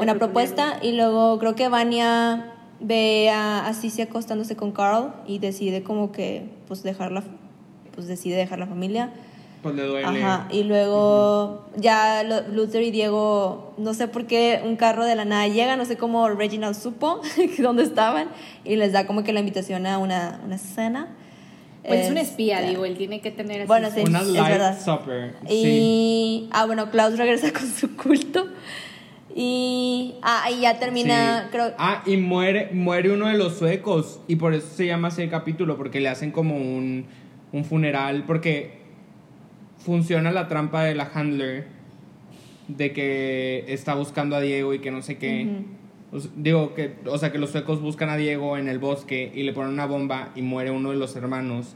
[0.02, 5.84] una, propuesta y luego creo que Vania ve a, a acostándose con Carl y decide
[5.84, 7.22] como que pues dejarla,
[7.94, 9.08] pues decide dejar la familia
[9.64, 10.06] pues le duele.
[10.06, 15.24] Ajá, y luego ya Luther y Diego, no sé por qué un carro de la
[15.24, 17.22] nada llega, no sé cómo Reginald supo
[17.58, 18.28] dónde estaban
[18.62, 21.16] y les da como que la invitación a una, una cena.
[21.82, 23.68] Pues es, un espía, digo, él tiene que tener así.
[23.68, 25.34] Bueno, sí, una light supper.
[25.48, 28.46] Y, ah, bueno, Klaus regresa con su culto.
[29.34, 31.72] Y, ah, y ya termina, creo.
[31.78, 34.20] Ah, y muere, muere uno de los suecos.
[34.28, 37.06] Y por eso se llama así el capítulo, porque le hacen como un,
[37.52, 38.24] un funeral.
[38.26, 38.83] Porque
[39.84, 41.66] funciona la trampa de la handler
[42.68, 45.64] de que está buscando a Diego y que no sé qué.
[46.36, 49.52] digo que, o sea, que los suecos buscan a Diego en el bosque y le
[49.52, 51.74] ponen una bomba y muere uno de los hermanos.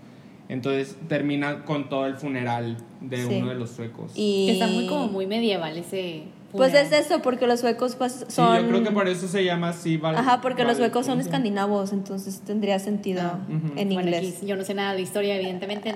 [0.49, 4.13] Entonces termina con todo el funeral de uno de los suecos.
[4.15, 4.47] Y...
[4.47, 8.57] Que está muy como muy medieval ese pues es eso, porque los suecos pues, son...
[8.57, 10.01] Sí, yo creo que por eso se llama así.
[10.03, 13.39] Ajá, porque los suecos son escandinavos, entonces tendría sentido ah,
[13.77, 14.41] en inglés.
[14.43, 15.93] yo no sé nada de historia, evidentemente.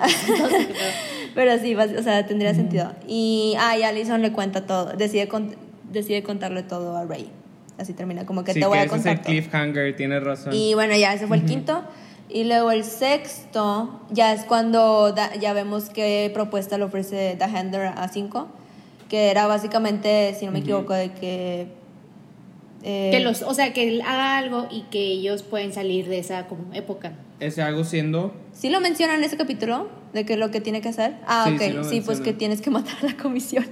[1.35, 1.59] pero...
[1.59, 2.93] sí, o sea, tendría sentido.
[3.09, 5.29] Y, ah, y Allison le cuenta todo, decide,
[5.91, 7.31] decide contarle todo a Ray.
[7.79, 9.15] Así termina, como que te voy a contar.
[9.15, 10.53] es el cliffhanger, tienes razón.
[10.53, 11.83] Y bueno, ya ese fue el quinto.
[12.29, 17.87] Y luego el sexto, ya es cuando ya vemos qué propuesta le ofrece The Hander
[17.87, 18.49] a cinco
[19.13, 21.67] que era básicamente, si no me equivoco, de que...
[22.83, 26.19] Eh, que los, o sea, que él haga algo y que ellos pueden salir de
[26.19, 27.13] esa como época.
[27.39, 28.33] Ese algo siendo...
[28.55, 29.91] ¿Sí lo mencionan en ese capítulo?
[30.15, 31.17] ¿De qué es lo que tiene que hacer?
[31.27, 31.85] Ah, ok.
[31.85, 33.67] Sí, pues que tienes que matar a la comisión.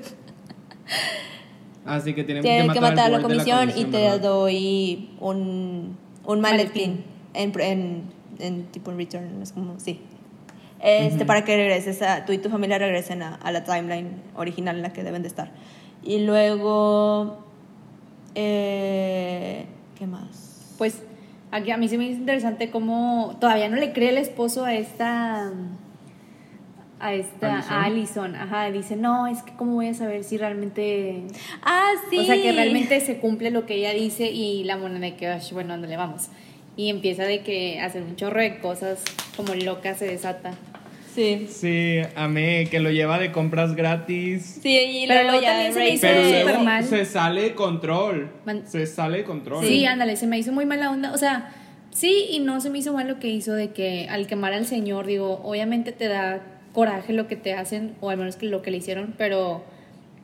[1.86, 7.58] Así que tienen que, matar, a la comisión, y te doy un, un maletín, En,
[7.58, 8.02] en,
[8.40, 9.40] en, tipo en return.
[9.40, 10.00] Es como, sí,
[10.82, 14.76] este, para que regreses a, tú y tu familia regresen a, a, la timeline original
[14.76, 15.50] en la que deben de estar.
[16.02, 17.44] Y luego,
[18.34, 19.66] eh,
[19.98, 20.74] ¿qué más?
[20.78, 21.02] Pues
[21.50, 24.74] aquí a mí sí me hizo interesante cómo todavía no le cree el esposo a
[24.74, 25.52] esta
[27.02, 31.24] a esta a Allison, ajá, dice, "No, es que cómo voy a saber si realmente
[31.62, 32.18] Ah, sí.
[32.18, 35.38] O sea, que realmente se cumple lo que ella dice y la moneda de que,
[35.52, 36.28] bueno, ándale, vamos."
[36.76, 39.02] Y empieza de que hacer un chorro de cosas
[39.36, 40.54] como loca se desata.
[41.14, 41.48] Sí.
[41.50, 44.60] Sí, amé, que lo lleva de compras gratis.
[44.62, 46.84] Sí, y luego, ya se me hizo Pero mal.
[46.84, 48.30] se sale de control.
[48.66, 49.64] se sale de control.
[49.64, 51.12] Sí, ándale, se me hizo muy mala onda.
[51.12, 51.52] O sea,
[51.90, 54.66] sí y no se me hizo mal lo que hizo de que al quemar al
[54.66, 56.40] señor, digo, obviamente te da
[56.72, 59.64] coraje lo que te hacen, o al menos que lo que le hicieron, pero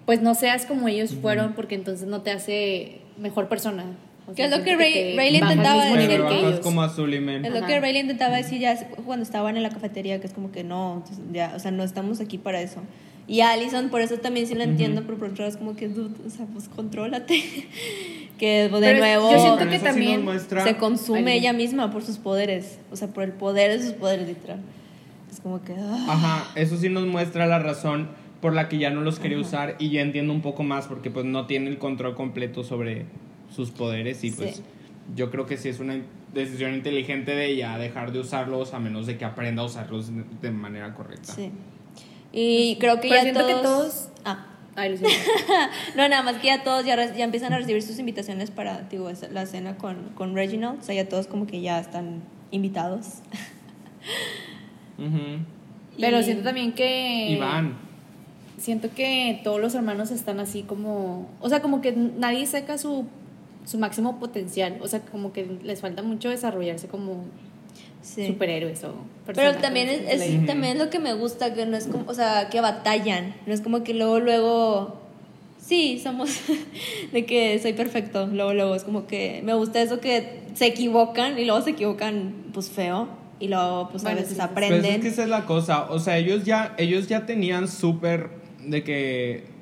[0.05, 3.85] pues no seas como ellos fueron, porque entonces no te hace mejor persona.
[4.35, 6.23] ¿Qué es lo que Ray, intentaba decir.
[6.27, 6.61] Que ellos.
[6.61, 10.27] como y Es lo que Ray intentaba decir ya cuando estaban en la cafetería, que
[10.27, 12.81] es como que no, ya, o sea, no estamos aquí para eso.
[13.29, 16.31] Y Allison, por eso también sí lo entiendo, pero por otro es como que, o
[16.31, 17.43] sea, pues contrólate.
[18.39, 20.27] que de nuevo yo siento que también
[20.63, 24.29] se consume ella misma por sus poderes, o sea, por el poder de sus poderes,
[24.29, 24.61] literal.
[25.31, 25.75] Es como que...
[25.75, 26.07] Ah.
[26.09, 28.09] Ajá, eso sí nos muestra la razón
[28.41, 31.11] por la que ya no los quería usar y ya entiendo un poco más porque
[31.11, 33.07] pues no tiene el control completo sobre
[33.55, 34.63] sus poderes y pues
[35.15, 36.01] yo creo que sí es una
[36.33, 40.51] decisión inteligente de ella dejar de usarlos a menos de que aprenda a usarlos de
[40.51, 41.33] manera correcta.
[41.33, 41.51] Sí.
[42.33, 43.47] Y creo que ya todos...
[43.47, 44.09] que todos...
[44.25, 44.47] Ah.
[45.97, 49.11] no, nada más que ya todos ya, ya empiezan a recibir sus invitaciones para digo,
[49.33, 50.81] la cena con, con Reginald.
[50.81, 53.23] O sea, ya todos como que ya están invitados.
[55.99, 57.31] Pero siento también que...
[57.31, 57.79] Iván.
[58.59, 63.07] siento que todos los hermanos están así como, o sea, como que nadie saca su,
[63.67, 67.25] su máximo potencial, o sea, como que les falta mucho desarrollarse como
[68.03, 68.95] superhéroes o
[69.27, 72.61] Pero también es, también lo que me gusta, que no es como, o sea, que
[72.61, 75.01] batallan, no es como que luego, luego,
[75.59, 76.31] sí, somos
[77.13, 81.37] de que soy perfecto, luego, luego, es como que me gusta eso que se equivocan
[81.39, 83.09] y luego se equivocan pues feo
[83.41, 84.81] y luego pues a veces aprenden.
[84.81, 88.31] Pues es que esa es la cosa, o sea, ellos ya, ellos ya tenían súper
[88.65, 89.56] de que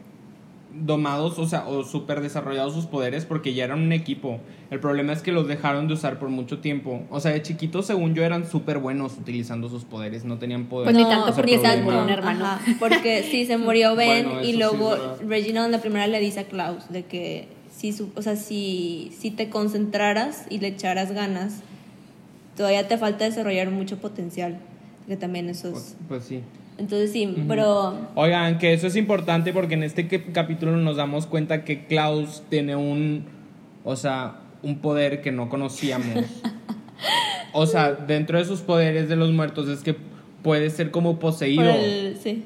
[0.81, 4.41] domados, o sea, o súper desarrollados sus poderes porque ya eran un equipo.
[4.71, 7.03] El problema es que los dejaron de usar por mucho tiempo.
[7.11, 10.87] O sea, de chiquitos, según yo, eran súper buenos utilizando sus poderes, no tenían poder.
[10.87, 12.59] Pues ni tanto porque se murió un hermano.
[12.79, 16.89] porque sí, se murió Ben y luego Regina en la primera le dice a Klaus
[16.89, 21.61] de que si, o sea, si, si te concentraras y le echaras ganas,
[22.57, 24.59] todavía te falta desarrollar mucho potencial.
[25.07, 25.75] Que también eso es...
[25.75, 26.41] pues, pues sí.
[26.77, 27.95] Entonces sí, pero...
[28.17, 32.75] Oigan, que eso es importante porque en este capítulo nos damos cuenta que Klaus tiene
[32.75, 33.25] un,
[33.85, 36.25] o sea, un poder que no conocíamos.
[37.53, 39.95] o sea, dentro de sus poderes de los muertos es que
[40.43, 41.73] puede ser como poseído.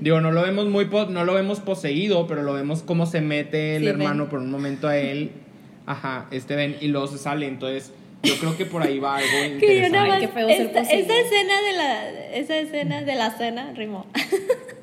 [0.00, 3.76] Digo, no lo vemos muy no lo vemos poseído, pero lo vemos como se mete
[3.76, 5.32] el hermano por un momento a él.
[5.86, 9.44] Ajá, este ven y luego se sale, entonces yo creo que por ahí va algo
[9.44, 10.52] interesante.
[10.62, 14.06] esta, esa escena de la esa escena de la cena rimó.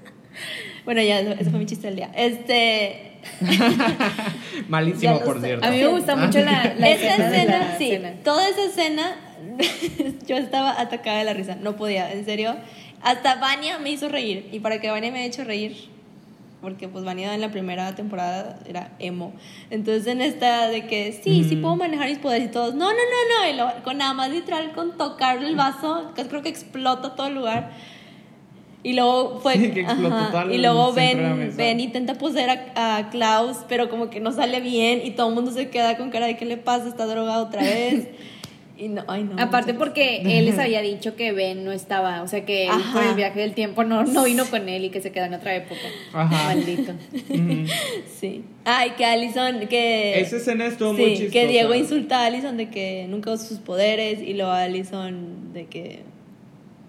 [0.85, 2.11] bueno, ya ese fue mi chiste del día.
[2.15, 3.19] Este
[4.67, 5.65] Malísimo, por cierto.
[5.65, 9.15] A mí me gusta mucho la, la esa escena, sí, toda esa escena
[10.27, 12.55] yo estaba atacada de la risa, no podía, en serio.
[13.01, 15.89] Hasta Vania me hizo reír y para que Vania me haya hecho reír
[16.65, 19.34] porque pues Vanidad en la primera temporada era emo.
[19.69, 22.95] Entonces en esta de que sí, sí puedo manejar mis poderes y todos, no, no,
[22.95, 27.13] no, no, y con nada más literal con tocar el vaso, que creo que explota
[27.13, 27.69] todo el lugar.
[28.82, 29.58] Y luego fue.
[29.58, 35.01] y luego Ben, ben intenta poseer a, a, Klaus, pero como que no sale bien
[35.04, 37.62] y todo el mundo se queda con cara de qué le pasa, está drogado otra
[37.62, 38.08] vez.
[38.77, 42.27] Y no, ay no, Aparte porque él les había dicho que Ben no estaba, o
[42.27, 45.11] sea que por el viaje del tiempo no, no vino con él y que se
[45.11, 45.81] quedó en otra época.
[46.13, 46.45] Ajá.
[46.45, 46.93] Maldito.
[48.19, 48.43] sí.
[48.65, 50.19] Ay, que Allison, que...
[50.19, 51.31] Esa escena estuvo muy chistosa.
[51.31, 55.67] que Diego insulta a Allison de que nunca usa sus poderes y luego Allison de
[55.67, 56.03] que...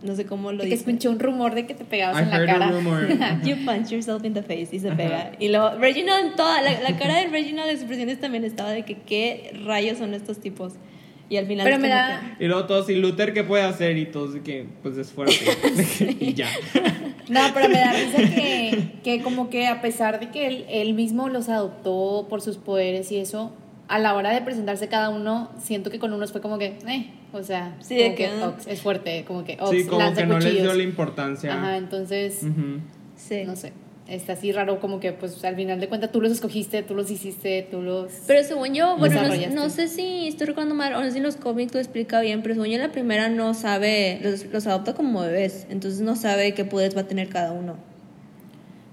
[0.03, 0.68] No sé cómo lo dice.
[0.68, 3.40] Que escuché un rumor de que te pegabas en la cara.
[3.44, 5.33] you punch yourself in the face y se pega.
[5.40, 8.99] Y luego Regina, toda la, la cara de Regina de expresiones también estaba de que
[8.99, 10.75] qué rayos son estos tipos.
[11.29, 11.65] Y al final.
[11.65, 12.37] Pero me da.
[12.39, 13.97] Y luego todos, ¿y Luther qué puede hacer?
[13.97, 15.35] Y todos, que pues es fuerte.
[16.21, 16.49] y ya.
[17.29, 20.95] No, pero me da risa que, que, como que a pesar de que él, él,
[20.95, 23.53] mismo los adoptó por sus poderes y eso,
[23.89, 27.11] a la hora de presentarse cada uno, siento que con unos fue como que, eh,
[27.33, 30.39] o sea, sí, como que, Ox es fuerte, como que Ox sí, como que no
[30.39, 31.53] les dio la importancia.
[31.53, 32.43] Ajá, entonces,
[33.17, 33.43] sí.
[33.45, 33.73] no sé
[34.09, 37.11] está así raro como que pues al final de cuentas tú los escogiste, tú los
[37.11, 38.12] hiciste, tú los...
[38.27, 39.21] Pero según yo, bueno,
[39.53, 42.42] no, sé si estoy recordando mal, o no sé si los cómics lo explica bien,
[42.42, 46.55] pero según yo la primera no sabe, los, los adopta como bebés, entonces no sabe
[46.55, 47.77] qué poderes va a tener cada uno.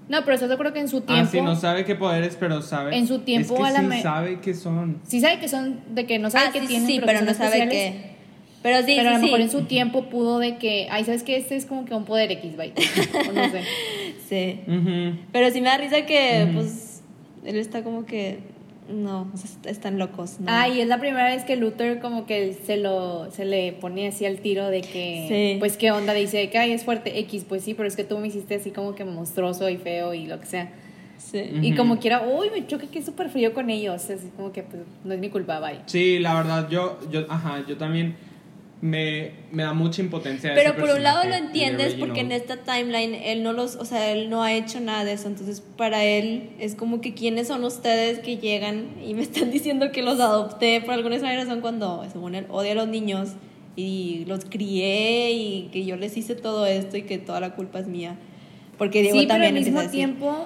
[0.08, 1.28] No, pero eso yo creo que en su tiempo...
[1.28, 2.96] Ah, sí, no sabe qué poderes, pero sabe...
[2.96, 5.00] En su tiempo es que a sí sabe qué son.
[5.06, 7.68] Sí sabe que son, de que no sabe ah, qué tienen, sí, pero, no sabe
[7.68, 8.14] qué...
[8.64, 11.36] Pero sí, pero a lo mejor en su tiempo pudo de que, ay, ¿sabes qué?
[11.36, 12.72] Este es como que un poder X, bye.
[13.28, 13.60] o no sé.
[14.28, 14.60] Sí.
[15.32, 17.02] Pero sí me da risa que, pues,
[17.44, 18.38] él está como que,
[18.88, 19.30] no,
[19.64, 20.40] están locos.
[20.40, 20.46] ¿no?
[20.48, 24.08] Ah, y es la primera vez que Luther como que se lo se le pone
[24.08, 26.12] así al tiro de que, pues, ¿qué onda?
[26.12, 28.70] Dice que, ay, es fuerte X, pues sí, pero es que tú me hiciste así
[28.70, 30.72] como que monstruoso y feo y lo que sea.
[31.18, 31.42] Sí.
[31.62, 34.10] Y como quiera, uy, me choca que es súper frío con ellos.
[34.10, 35.80] Así como que, pues, no es mi culpa, bye.
[35.86, 38.14] Sí, la verdad, yo, yo, ajá, yo también
[38.84, 40.52] me, me da mucha impotencia.
[40.54, 44.10] Pero por un lado lo entiendes porque en esta timeline él no los, o sea,
[44.10, 47.64] él no ha hecho nada de eso, entonces para él es como que quiénes son
[47.64, 52.34] ustedes que llegan y me están diciendo que los adopté por alguna razón cuando según
[52.34, 53.30] él odia a los niños
[53.74, 57.78] y los crié y que yo les hice todo esto y que toda la culpa
[57.78, 58.18] es mía.
[58.76, 60.44] Porque Diego sí, también pero al mismo tiempo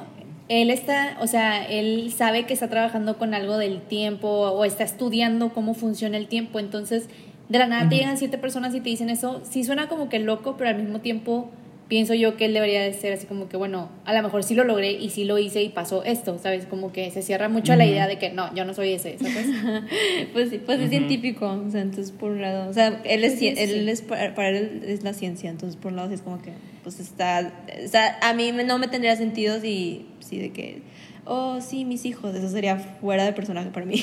[0.48, 4.84] él está, o sea, él sabe que está trabajando con algo del tiempo o está
[4.84, 7.08] estudiando cómo funciona el tiempo, entonces
[7.48, 10.18] de la nada te llegan siete personas y te dicen eso, sí suena como que
[10.18, 11.50] loco, pero al mismo tiempo
[11.88, 14.54] pienso yo que él debería de ser así como que, bueno, a lo mejor sí
[14.54, 16.66] lo logré y sí lo hice y pasó esto, ¿sabes?
[16.66, 19.46] Como que se cierra mucho la idea de que no, yo no soy ese, ¿sabes?
[20.34, 23.40] pues sí, pues es científico, o sea, entonces por un lado, o sea, él es,
[23.40, 27.00] él es para él es la ciencia, entonces por un lado es como que, pues
[27.00, 27.52] está,
[27.84, 30.82] o sea, a mí no me tendría sentido si, sí, de que
[31.28, 34.02] oh, sí, mis hijos, eso sería fuera de personaje para mí.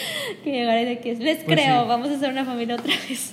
[0.44, 3.32] que llegara y de que les pues creo, vamos a hacer una familia otra vez.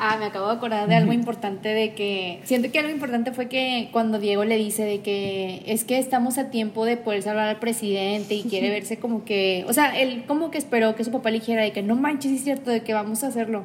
[0.00, 3.48] Ah, me acabo de acordar de algo importante de que siento que algo importante fue
[3.48, 7.48] que cuando Diego le dice de que es que estamos a tiempo de poder salvar
[7.48, 11.10] al presidente y quiere verse como que, o sea, él como que esperó que su
[11.10, 13.64] papá le dijera de que no manches, es cierto, de que vamos a hacerlo.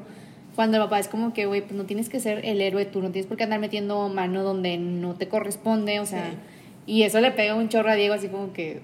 [0.56, 3.01] Cuando el papá es como que, güey, pues no tienes que ser el héroe tú,
[3.01, 6.32] no tienes por qué andar metiendo mano donde no te corresponde, o sea,
[6.86, 8.82] y eso le pega un chorro a Diego así como que,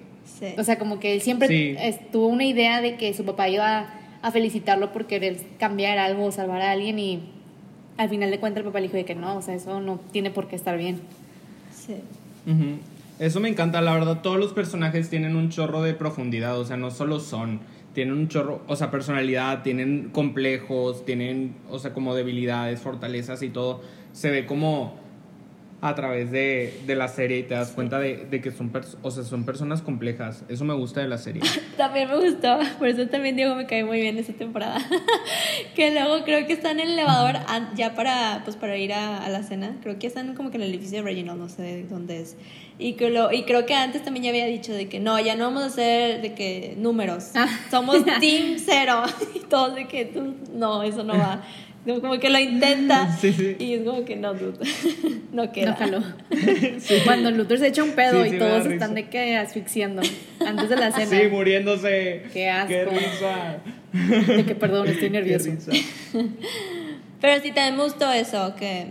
[0.56, 4.30] o sea, como que él siempre tuvo una idea de que su papá iba a
[4.30, 7.22] felicitarlo por querer cambiar algo o salvar a alguien y
[7.96, 10.00] al final de cuentas el papá le dijo de que no, o sea, eso no
[10.12, 11.00] tiene por qué estar bien.
[11.74, 11.96] Sí.
[13.18, 16.78] Eso me encanta, la verdad, todos los personajes tienen un chorro de profundidad, o sea,
[16.78, 17.60] no solo son,
[17.92, 23.50] tienen un chorro, o sea, personalidad, tienen complejos, tienen, o sea, como debilidades, fortalezas y
[23.50, 23.82] todo.
[24.12, 24.94] Se ve como
[25.82, 28.70] a través de, de, la serie y te das cuenta de, de que son,
[29.02, 30.44] o sea, son personas complejas.
[30.48, 31.42] Eso me gusta de la serie.
[31.78, 34.78] también me gustó, por eso también Diego me cae muy bien esta temporada.
[35.74, 37.36] que luego creo que está en el elevador
[37.74, 39.78] ya para, pues, para ir a, a, la cena.
[39.82, 42.36] Creo que están como que en el edificio de Reginald, no sé dónde es.
[42.78, 45.36] Y, que lo, y creo que antes también ya había dicho de que no, ya
[45.36, 47.30] no vamos a hacer de que números.
[47.34, 47.46] Ah.
[47.70, 49.02] Somos Team Cero.
[49.34, 51.42] y todos de que tú, no, eso no va.
[51.84, 53.18] Como que lo intenta
[53.58, 54.58] y es como que no, dude.
[55.32, 55.78] no queda.
[55.90, 56.02] No
[57.04, 60.02] Cuando Luther se echa un pedo y todos están de que asfixiando
[60.46, 61.06] antes de la cena.
[61.06, 62.24] Sí, muriéndose.
[62.32, 62.68] Qué asco.
[62.68, 63.62] Qué risa.
[64.36, 65.50] De que perdón, estoy nervioso.
[67.20, 68.86] Pero sí, también me gustó eso, que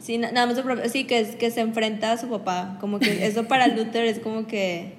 [0.00, 2.78] sí, nada más sí, que, que se enfrenta a su papá.
[2.80, 4.94] Como que eso para Luther es como que,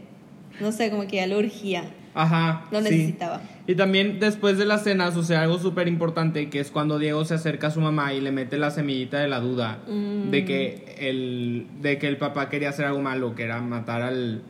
[0.61, 1.83] no sé, como que ya lo urgía.
[2.13, 2.65] Ajá.
[2.71, 3.41] Lo necesitaba.
[3.67, 7.33] Y también después de la cena sucede algo súper importante, que es cuando Diego se
[7.33, 10.29] acerca a su mamá y le mete la semillita de la duda mm.
[10.29, 14.43] de, que el, de que el papá quería hacer algo malo, que era matar al...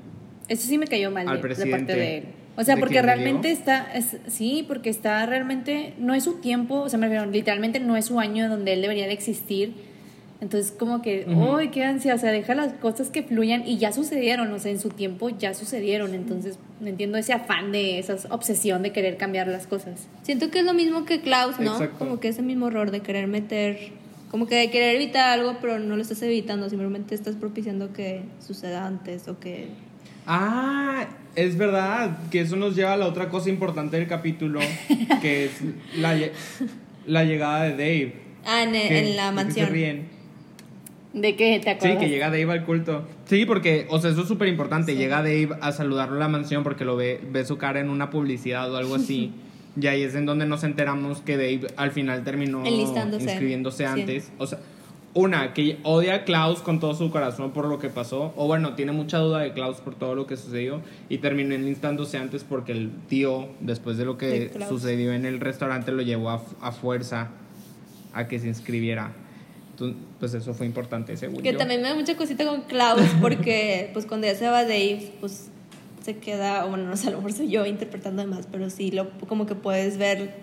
[0.49, 2.25] Eso sí me cayó mal al presidente, de parte de él.
[2.57, 3.87] O sea, porque realmente está,
[4.27, 8.05] sí, porque está realmente, no es su tiempo, o sea, me refiero, literalmente no es
[8.05, 9.73] su año donde él debería de existir
[10.41, 12.13] entonces, como que, ¡ay, qué ansia!
[12.13, 15.29] O sea, deja las cosas que fluyan y ya sucedieron, o sea, en su tiempo
[15.29, 16.13] ya sucedieron.
[16.13, 20.07] Entonces, no entiendo ese afán de esa obsesión de querer cambiar las cosas.
[20.23, 21.77] Siento que es lo mismo que Klaus, ¿no?
[21.97, 23.91] Como que ese mismo error de querer meter,
[24.29, 28.23] como que de querer evitar algo, pero no lo estás evitando, simplemente estás propiciando que
[28.45, 29.69] suceda antes o que.
[30.27, 34.59] Ah, es verdad, que eso nos lleva a la otra cosa importante del capítulo,
[35.21, 35.51] que es
[35.97, 36.19] la,
[37.05, 38.13] la llegada de Dave.
[38.45, 40.14] Ah, en, la mansión.
[41.15, 41.97] ¿De qué te acuerdas?
[41.97, 43.03] Sí, que llega Dave al culto.
[43.23, 44.95] Sí, porque, o sea, eso es súper importante.
[44.95, 48.09] Llega Dave a saludarlo a la mansión porque lo ve, ve su cara en una
[48.09, 49.31] publicidad o algo así.
[49.79, 54.33] y ahí es en donde nos enteramos que Dave al final terminó inscribiéndose antes.
[54.37, 54.59] O sea,
[55.13, 58.33] una, que odia a Klaus con todo su corazón por lo que pasó.
[58.35, 60.81] O bueno, tiene mucha duda de Klaus por todo lo que sucedió.
[61.07, 65.93] Y terminó enlistándose antes porque el tío, después de lo que sucedió en el restaurante,
[65.93, 67.29] lo llevó a, a fuerza
[68.13, 69.13] a que se inscribiera
[70.19, 74.05] pues eso fue importante, según Que también me da mucha cosita con Klaus, porque pues
[74.05, 75.49] cuando ya se va Dave, pues
[76.03, 78.91] se queda, bueno, no sé, a lo mejor soy yo interpretando de más, pero sí,
[78.91, 80.35] lo, como que puedes ver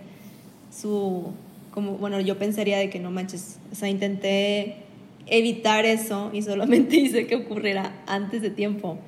[0.71, 1.33] su,
[1.71, 4.77] como, bueno, yo pensaría de que no manches, o sea, intenté
[5.27, 8.99] evitar eso y solamente hice que ocurriera antes de tiempo.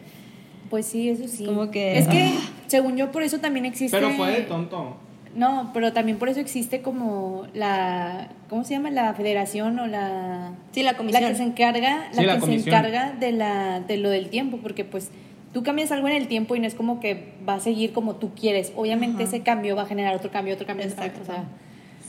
[0.70, 1.44] Pues sí, eso sí.
[1.44, 1.98] Como que...
[1.98, 2.50] Es que, ah.
[2.66, 3.96] según yo, por eso también existe...
[3.96, 4.96] Pero fue de tonto.
[5.34, 8.90] No, pero también por eso existe como la, ¿cómo se llama?
[8.90, 10.52] La federación o la...
[10.72, 11.22] Sí, la comisión.
[11.22, 14.84] La que se encarga, la, que se encarga de, la, de lo del tiempo, porque
[14.84, 15.10] pues
[15.52, 18.14] tú cambias algo en el tiempo y no es como que va a seguir como
[18.16, 18.72] tú quieres.
[18.76, 21.20] Obviamente ese cambio va a generar otro cambio, otro cambio, Exacto.
[21.22, 21.44] o sea,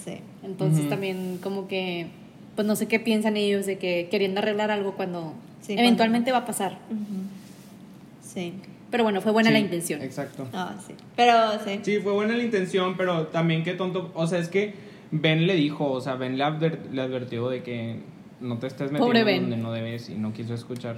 [0.03, 0.19] sí.
[0.43, 2.07] Entonces también como que,
[2.55, 5.33] pues no sé qué piensan ellos de que queriendo arreglar algo cuando
[5.67, 6.77] eventualmente va a pasar.
[8.21, 8.53] Sí.
[8.91, 10.01] Pero bueno, fue buena la intención.
[10.01, 10.47] Exacto.
[10.53, 10.93] Ah, sí.
[11.15, 11.33] Pero
[11.65, 11.79] sí.
[11.81, 14.11] Sí, fue buena la intención, pero también qué tonto.
[14.13, 14.73] O sea, es que
[15.11, 17.99] Ben le dijo, o sea, Ben le, advirtió de que
[18.41, 20.97] no te estés metiendo donde no debes y no quiso escuchar.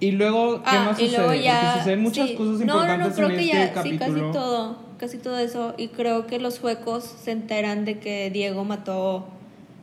[0.00, 1.18] Y luego, ¿qué ah, más sucede?
[1.18, 4.06] Luego ya, Porque suceden muchas cosas importantes no, no, creo en que este ya, capítulo.
[4.06, 5.74] Sí, casi todo, casi todo eso.
[5.76, 9.26] Y creo que los suecos se enteran de que Diego mató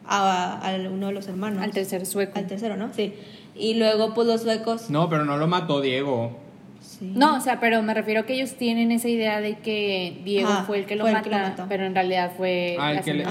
[0.05, 1.61] a, a uno de los hermanos.
[1.61, 2.39] Al tercer sueco.
[2.39, 2.93] Al tercero, ¿no?
[2.93, 3.13] Sí.
[3.55, 4.89] Y luego, pues los suecos.
[4.89, 6.37] No, pero no lo mató Diego.
[6.81, 7.11] Sí.
[7.15, 10.80] No, o sea, pero me refiero que ellos tienen esa idea de que Diego fue
[10.80, 13.25] el que lo, mató, pero en realidad fue ah, que le,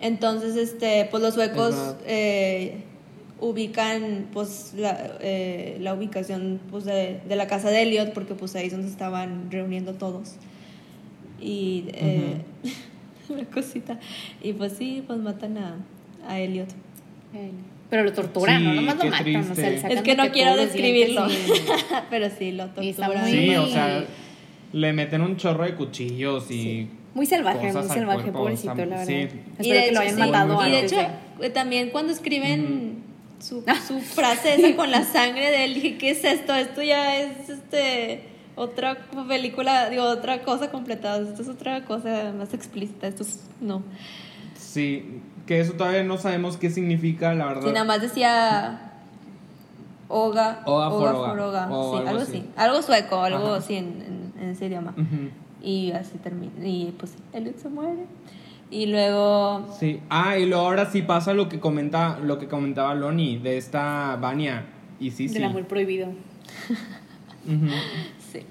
[0.00, 2.82] Entonces, este, pues los suecos eh,
[3.40, 8.56] ubican pues la, eh, la ubicación pues de, de, la casa de Elliot porque pues
[8.56, 10.34] ahí es donde estaban reuniendo todos.
[11.40, 12.42] Y eh,
[13.28, 13.98] una cosita.
[14.42, 15.76] Y pues sí, pues matan a,
[16.26, 16.68] a Elliot.
[17.90, 18.74] Pero lo torturan, ¿no?
[18.74, 19.50] Nomás lo matan.
[19.50, 21.26] O sea, es que no quiero describirlo.
[22.10, 23.26] pero sí, lo torturan.
[23.26, 24.04] Sí, o sea,
[24.72, 26.88] le meten un chorro de cuchillos y.
[27.14, 29.06] Muy salvaje, muy salvaje, cuerpo, pobrecito, la verdad.
[29.06, 29.14] sí.
[29.14, 30.20] Espero Y de que lo hecho, hayan sí.
[30.20, 30.96] matado Y de hecho,
[31.40, 33.02] eh, también cuando escriben
[33.40, 36.54] su, su frase esa con la sangre de él, dije, ¿qué es esto?
[36.54, 38.22] Esto ya es este
[38.58, 41.26] otra película, digo, otra cosa completada.
[41.26, 43.06] Esto es otra cosa más explícita.
[43.06, 43.82] Esto es, no.
[44.54, 47.62] Sí, que eso todavía no sabemos qué significa, la verdad.
[47.62, 48.92] Si nada más decía
[50.08, 52.36] Oga, Oga for for Oga, Oga, o sí, algo algo así.
[52.38, 52.50] así.
[52.56, 53.56] Algo sueco, algo Ajá.
[53.56, 53.86] así en,
[54.36, 54.92] en, en ese idioma.
[54.92, 55.30] Ujú.
[55.62, 56.52] Y así termina.
[56.64, 58.04] Y pues Elliot se muere.
[58.70, 59.66] Y luego.
[59.80, 60.00] Sí.
[60.10, 64.16] Ah, y luego ahora sí pasa lo que comenta, lo que comentaba Loni de esta
[64.20, 64.66] Vania.
[65.00, 65.34] Y sí, sí.
[65.34, 66.08] Del amor prohibido.
[67.46, 67.66] Ujú.
[68.32, 68.42] Sí.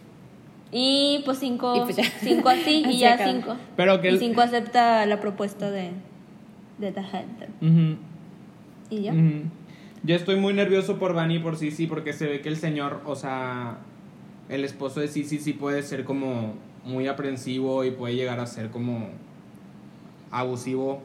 [0.71, 3.31] Y pues cinco, Y pues cinco así Así y ya acaba.
[3.31, 3.55] cinco.
[3.75, 5.91] Pero que Y cinco acepta la propuesta de,
[6.77, 7.49] de The Hunter.
[7.61, 7.97] Ujú.
[8.89, 9.13] Y ya.
[9.13, 9.43] Ujú.
[10.03, 13.01] Yo estoy muy nervioso por Vani y por Sisi porque se ve que el señor,
[13.05, 13.77] o sea,
[14.49, 16.53] el esposo de Sisi sí puede ser como
[16.85, 19.09] muy aprensivo y puede llegar a ser como
[20.31, 21.01] abusivo.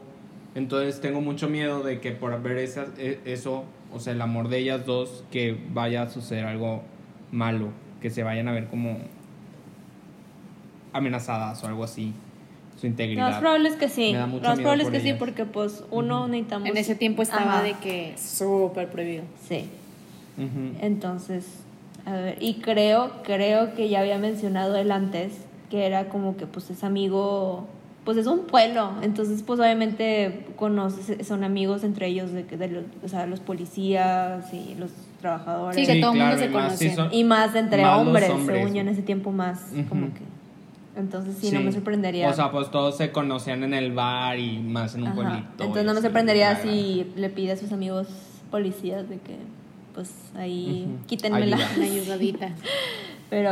[0.55, 4.47] Entonces tengo mucho miedo de que por ver esa- e- eso, o sea, el amor
[4.49, 6.83] de ellas dos, que vaya a suceder algo
[7.31, 7.69] malo,
[8.01, 8.99] que se vayan a ver como
[10.93, 12.13] amenazadas o algo así,
[12.91, 14.11] su Lo más probable es que sí.
[14.11, 16.67] Me da Lo más probable es que sí, porque pues uno necesitamos.
[16.69, 17.63] En ese tiempo estaba Ajá.
[17.63, 19.23] de que súper prohibido.
[19.47, 19.69] Sí.
[20.81, 21.45] Entonces,
[22.05, 25.33] a ver, y creo, creo que ya había mencionado él antes,
[25.69, 27.67] que era como que pues es amigo,
[28.03, 32.67] pues es un pueblo, entonces pues obviamente conoces, son amigos entre ellos, de, que- de
[32.67, 35.75] los, o sea, los policías y los trabajadores.
[35.75, 36.95] Sí, que todo el mundo se conoce.
[36.95, 38.57] son- Y más entre Más hombres, hombres.
[38.59, 39.85] según yo en ese tiempo más, Ujú.
[39.87, 40.19] como que...
[40.95, 42.29] Entonces sí, no me sorprendería.
[42.29, 45.15] O sea, pues todos se conocían en el bar y más en un Ajá.
[45.15, 45.47] pueblito.
[45.63, 48.07] Entonces no me sorprendería si le pide a sus amigos
[48.51, 49.37] policías de que
[49.95, 51.05] pues ahí Ujú.
[51.07, 51.55] quítenmela.
[51.57, 51.69] Ayuda.
[51.77, 52.49] Una ayudadita.
[53.29, 53.49] Pero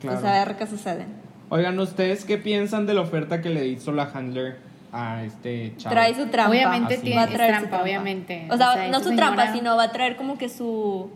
[0.00, 0.20] Claro.
[0.20, 1.06] pues a ver qué sucede.
[1.48, 4.58] Oigan, ¿ustedes qué piensan de la oferta que le hizo la handler
[4.92, 5.92] a este chavo?
[5.94, 6.50] Trae su trampa.
[6.50, 7.02] Obviamente Así.
[7.02, 8.46] tiene Va a es traer su trampa, obviamente.
[8.50, 11.10] O sea, O sea, no su señora- trampa, sino va a traer como que su...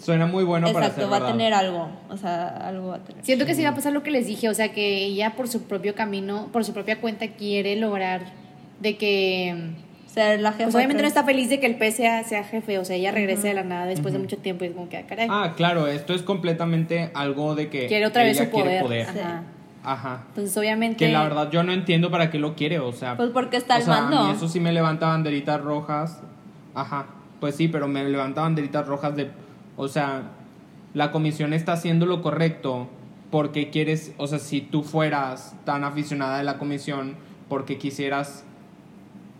[0.00, 1.34] Suena muy bueno para Exacto, ser va a verdad.
[1.34, 1.88] tener algo.
[2.08, 3.24] O sea, algo va a tener.
[3.24, 5.48] Siento que sí va a pasar lo que les dije, o sea, que ella por
[5.48, 8.22] su propio camino, por su propia cuenta quiere lograr
[8.80, 9.70] de que...
[10.06, 10.64] Ser la jefa.
[10.64, 13.12] Pues obviamente no está feliz de que el pez sea, sea jefe, o sea, ella
[13.12, 15.54] regrese de la nada después de mucho tiempo y es como que, ah, caray, Ah,
[15.56, 18.84] claro, esto es completamente algo de que quiere otra vez su poder.
[18.86, 19.18] Sí.
[19.20, 19.42] Ajá.
[19.82, 20.24] Ajá.
[20.28, 20.96] Entonces obviamente...
[20.98, 23.16] Que la verdad yo no entiendo para qué lo quiere, o sea...
[23.16, 24.18] Pues porque está o al sea, mando.
[24.18, 26.20] A mí eso sí me levanta banderitas rojas.
[26.74, 27.06] Ajá.
[27.40, 29.30] Pues sí, pero me levanta banderitas rojas de...
[29.76, 30.22] O sea,
[30.94, 32.88] la comisión está haciendo lo correcto
[33.30, 34.12] porque quieres...
[34.18, 37.16] O sea, si tú fueras tan aficionada de la comisión,
[37.48, 38.44] porque quisieras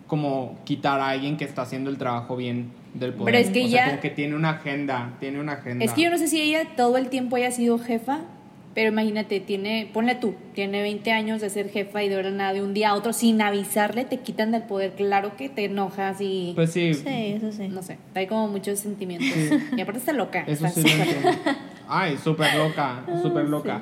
[0.07, 3.33] como quitar a alguien que está haciendo el trabajo bien del poder.
[3.33, 5.83] Pero es que o sea, ya- como que tiene una agenda, tiene una agenda.
[5.85, 8.21] Es que yo no sé si ella todo el tiempo haya sido jefa,
[8.73, 12.53] pero imagínate, tiene, ponle tú, tiene 20 años de ser jefa y de verdad nada,
[12.53, 14.93] de un día a otro, sin avisarle, te quitan del poder.
[14.93, 16.53] Claro que te enojas y...
[16.55, 17.67] Pues sí, Sí, eso sí.
[17.67, 19.29] no sé, hay como muchos sentimientos.
[19.77, 20.43] Y aparte está loca.
[20.47, 21.55] Eso está sí lo súper-.
[21.87, 23.81] Ay, súper loca, súper loca.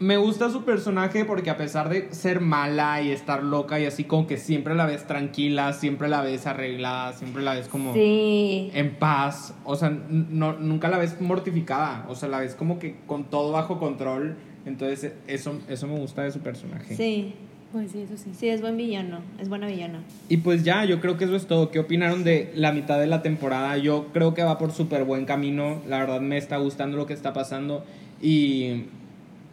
[0.00, 4.04] Me gusta su personaje porque a pesar de ser mala y estar loca y así
[4.04, 8.70] como que siempre la ves tranquila, siempre la ves arreglada, siempre la ves como Sí.
[8.74, 12.94] en paz, o sea, no, nunca la ves mortificada, o sea, la ves como que
[13.08, 14.36] con todo bajo control,
[14.66, 16.94] entonces eso, eso me gusta de su personaje.
[16.94, 17.34] Sí.
[17.72, 18.30] Pues sí, eso sí.
[18.32, 19.18] Sí, es buen villano.
[19.38, 20.00] Es buena villana.
[20.30, 21.70] Y pues ya, yo creo que eso es todo.
[21.70, 23.76] ¿Qué opinaron de la mitad de la temporada?
[23.76, 25.82] Yo creo que va por súper buen camino.
[25.86, 27.84] La verdad me está gustando lo que está pasando.
[28.22, 28.84] Y,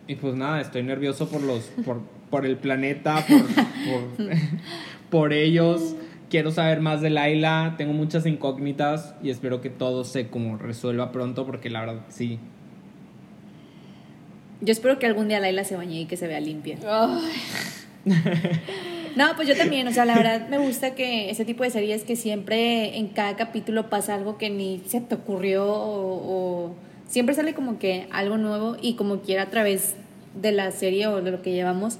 [0.07, 4.29] y pues nada, estoy nervioso por los por, por el planeta, por, por,
[5.09, 5.95] por ellos.
[6.29, 7.75] Quiero saber más de Laila.
[7.77, 12.39] Tengo muchas incógnitas y espero que todo se como resuelva pronto porque la verdad sí.
[14.61, 16.77] Yo espero que algún día Laila se bañe y que se vea limpia.
[19.15, 22.03] No, pues yo también, o sea, la verdad me gusta que ese tipo de series
[22.03, 26.75] que siempre en cada capítulo pasa algo que ni se te ocurrió o, o
[27.07, 29.95] siempre sale como que algo nuevo y como quiera a través
[30.39, 31.99] de la serie o de lo que llevamos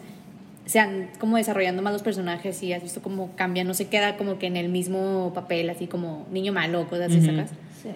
[0.66, 4.18] se han como desarrollando más los personajes y has visto cómo cambia, no se queda
[4.18, 7.22] como que en el mismo papel, así como niño malo, cosas así.
[7.22, 7.52] ¿sacas?
[7.82, 7.90] Sí.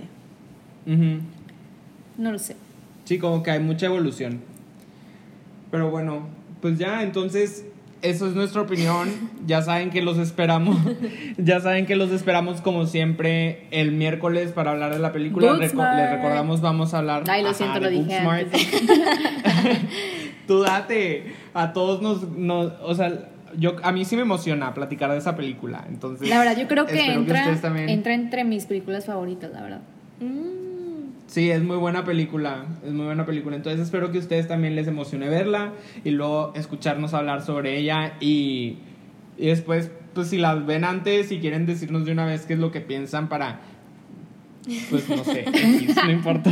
[2.17, 2.55] No lo sé.
[3.05, 4.41] Sí, como que hay mucha evolución.
[5.71, 6.27] Pero bueno,
[6.61, 7.65] pues ya, entonces,
[8.01, 9.09] eso es nuestra opinión.
[9.45, 10.77] Ya saben que los esperamos.
[11.37, 15.53] ya saben que los esperamos como siempre el miércoles para hablar de la película.
[15.53, 17.23] Reco- les recordamos, vamos a hablar.
[17.27, 18.19] Ay, lo ajá, siento, de lo dije.
[20.47, 21.33] Tú date.
[21.53, 22.73] A todos nos, nos.
[22.83, 25.85] O sea, yo, a mí sí me emociona platicar de esa película.
[25.87, 27.89] Entonces, La verdad, yo creo que entra, ustedes también.
[27.89, 29.81] entra entre mis películas favoritas, la verdad.
[30.19, 30.58] Mm.
[31.29, 33.55] Sí, es muy buena película, es muy buena película.
[33.55, 35.73] Entonces espero que a ustedes también les emocione verla
[36.03, 38.77] y luego escucharnos hablar sobre ella y,
[39.37, 42.59] y después, pues si las ven antes y quieren decirnos de una vez qué es
[42.59, 43.59] lo que piensan para,
[44.89, 46.49] pues no sé, X, no importa.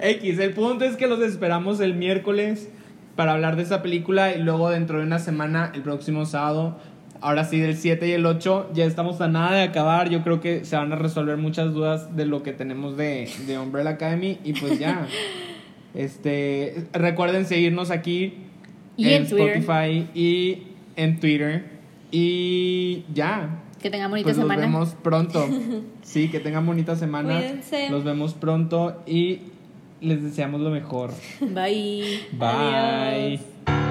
[0.00, 2.70] X, el punto es que los esperamos el miércoles
[3.16, 6.78] para hablar de esa película y luego dentro de una semana, el próximo sábado,
[7.20, 10.08] ahora sí del 7 y el 8, ya estamos a nada de acabar.
[10.10, 13.58] Yo creo que se van a resolver muchas dudas de lo que tenemos de, de
[13.58, 15.06] Umbrella Academy y pues ya.
[15.94, 18.34] este, recuerden seguirnos aquí
[18.96, 19.22] Y en.
[19.24, 20.62] Spotify y
[20.96, 21.64] en Twitter
[22.10, 23.60] y ya.
[23.80, 24.60] Que tengan bonita Pues nos semana.
[24.62, 25.46] vemos pronto.
[26.02, 27.38] Sí, que tengan bonita semana.
[27.38, 27.88] Cuídense.
[27.88, 29.38] Nos vemos pronto y
[30.00, 31.12] les deseamos lo mejor.
[31.40, 32.20] Bye.
[32.32, 32.48] Bye.
[32.48, 33.89] Adiós.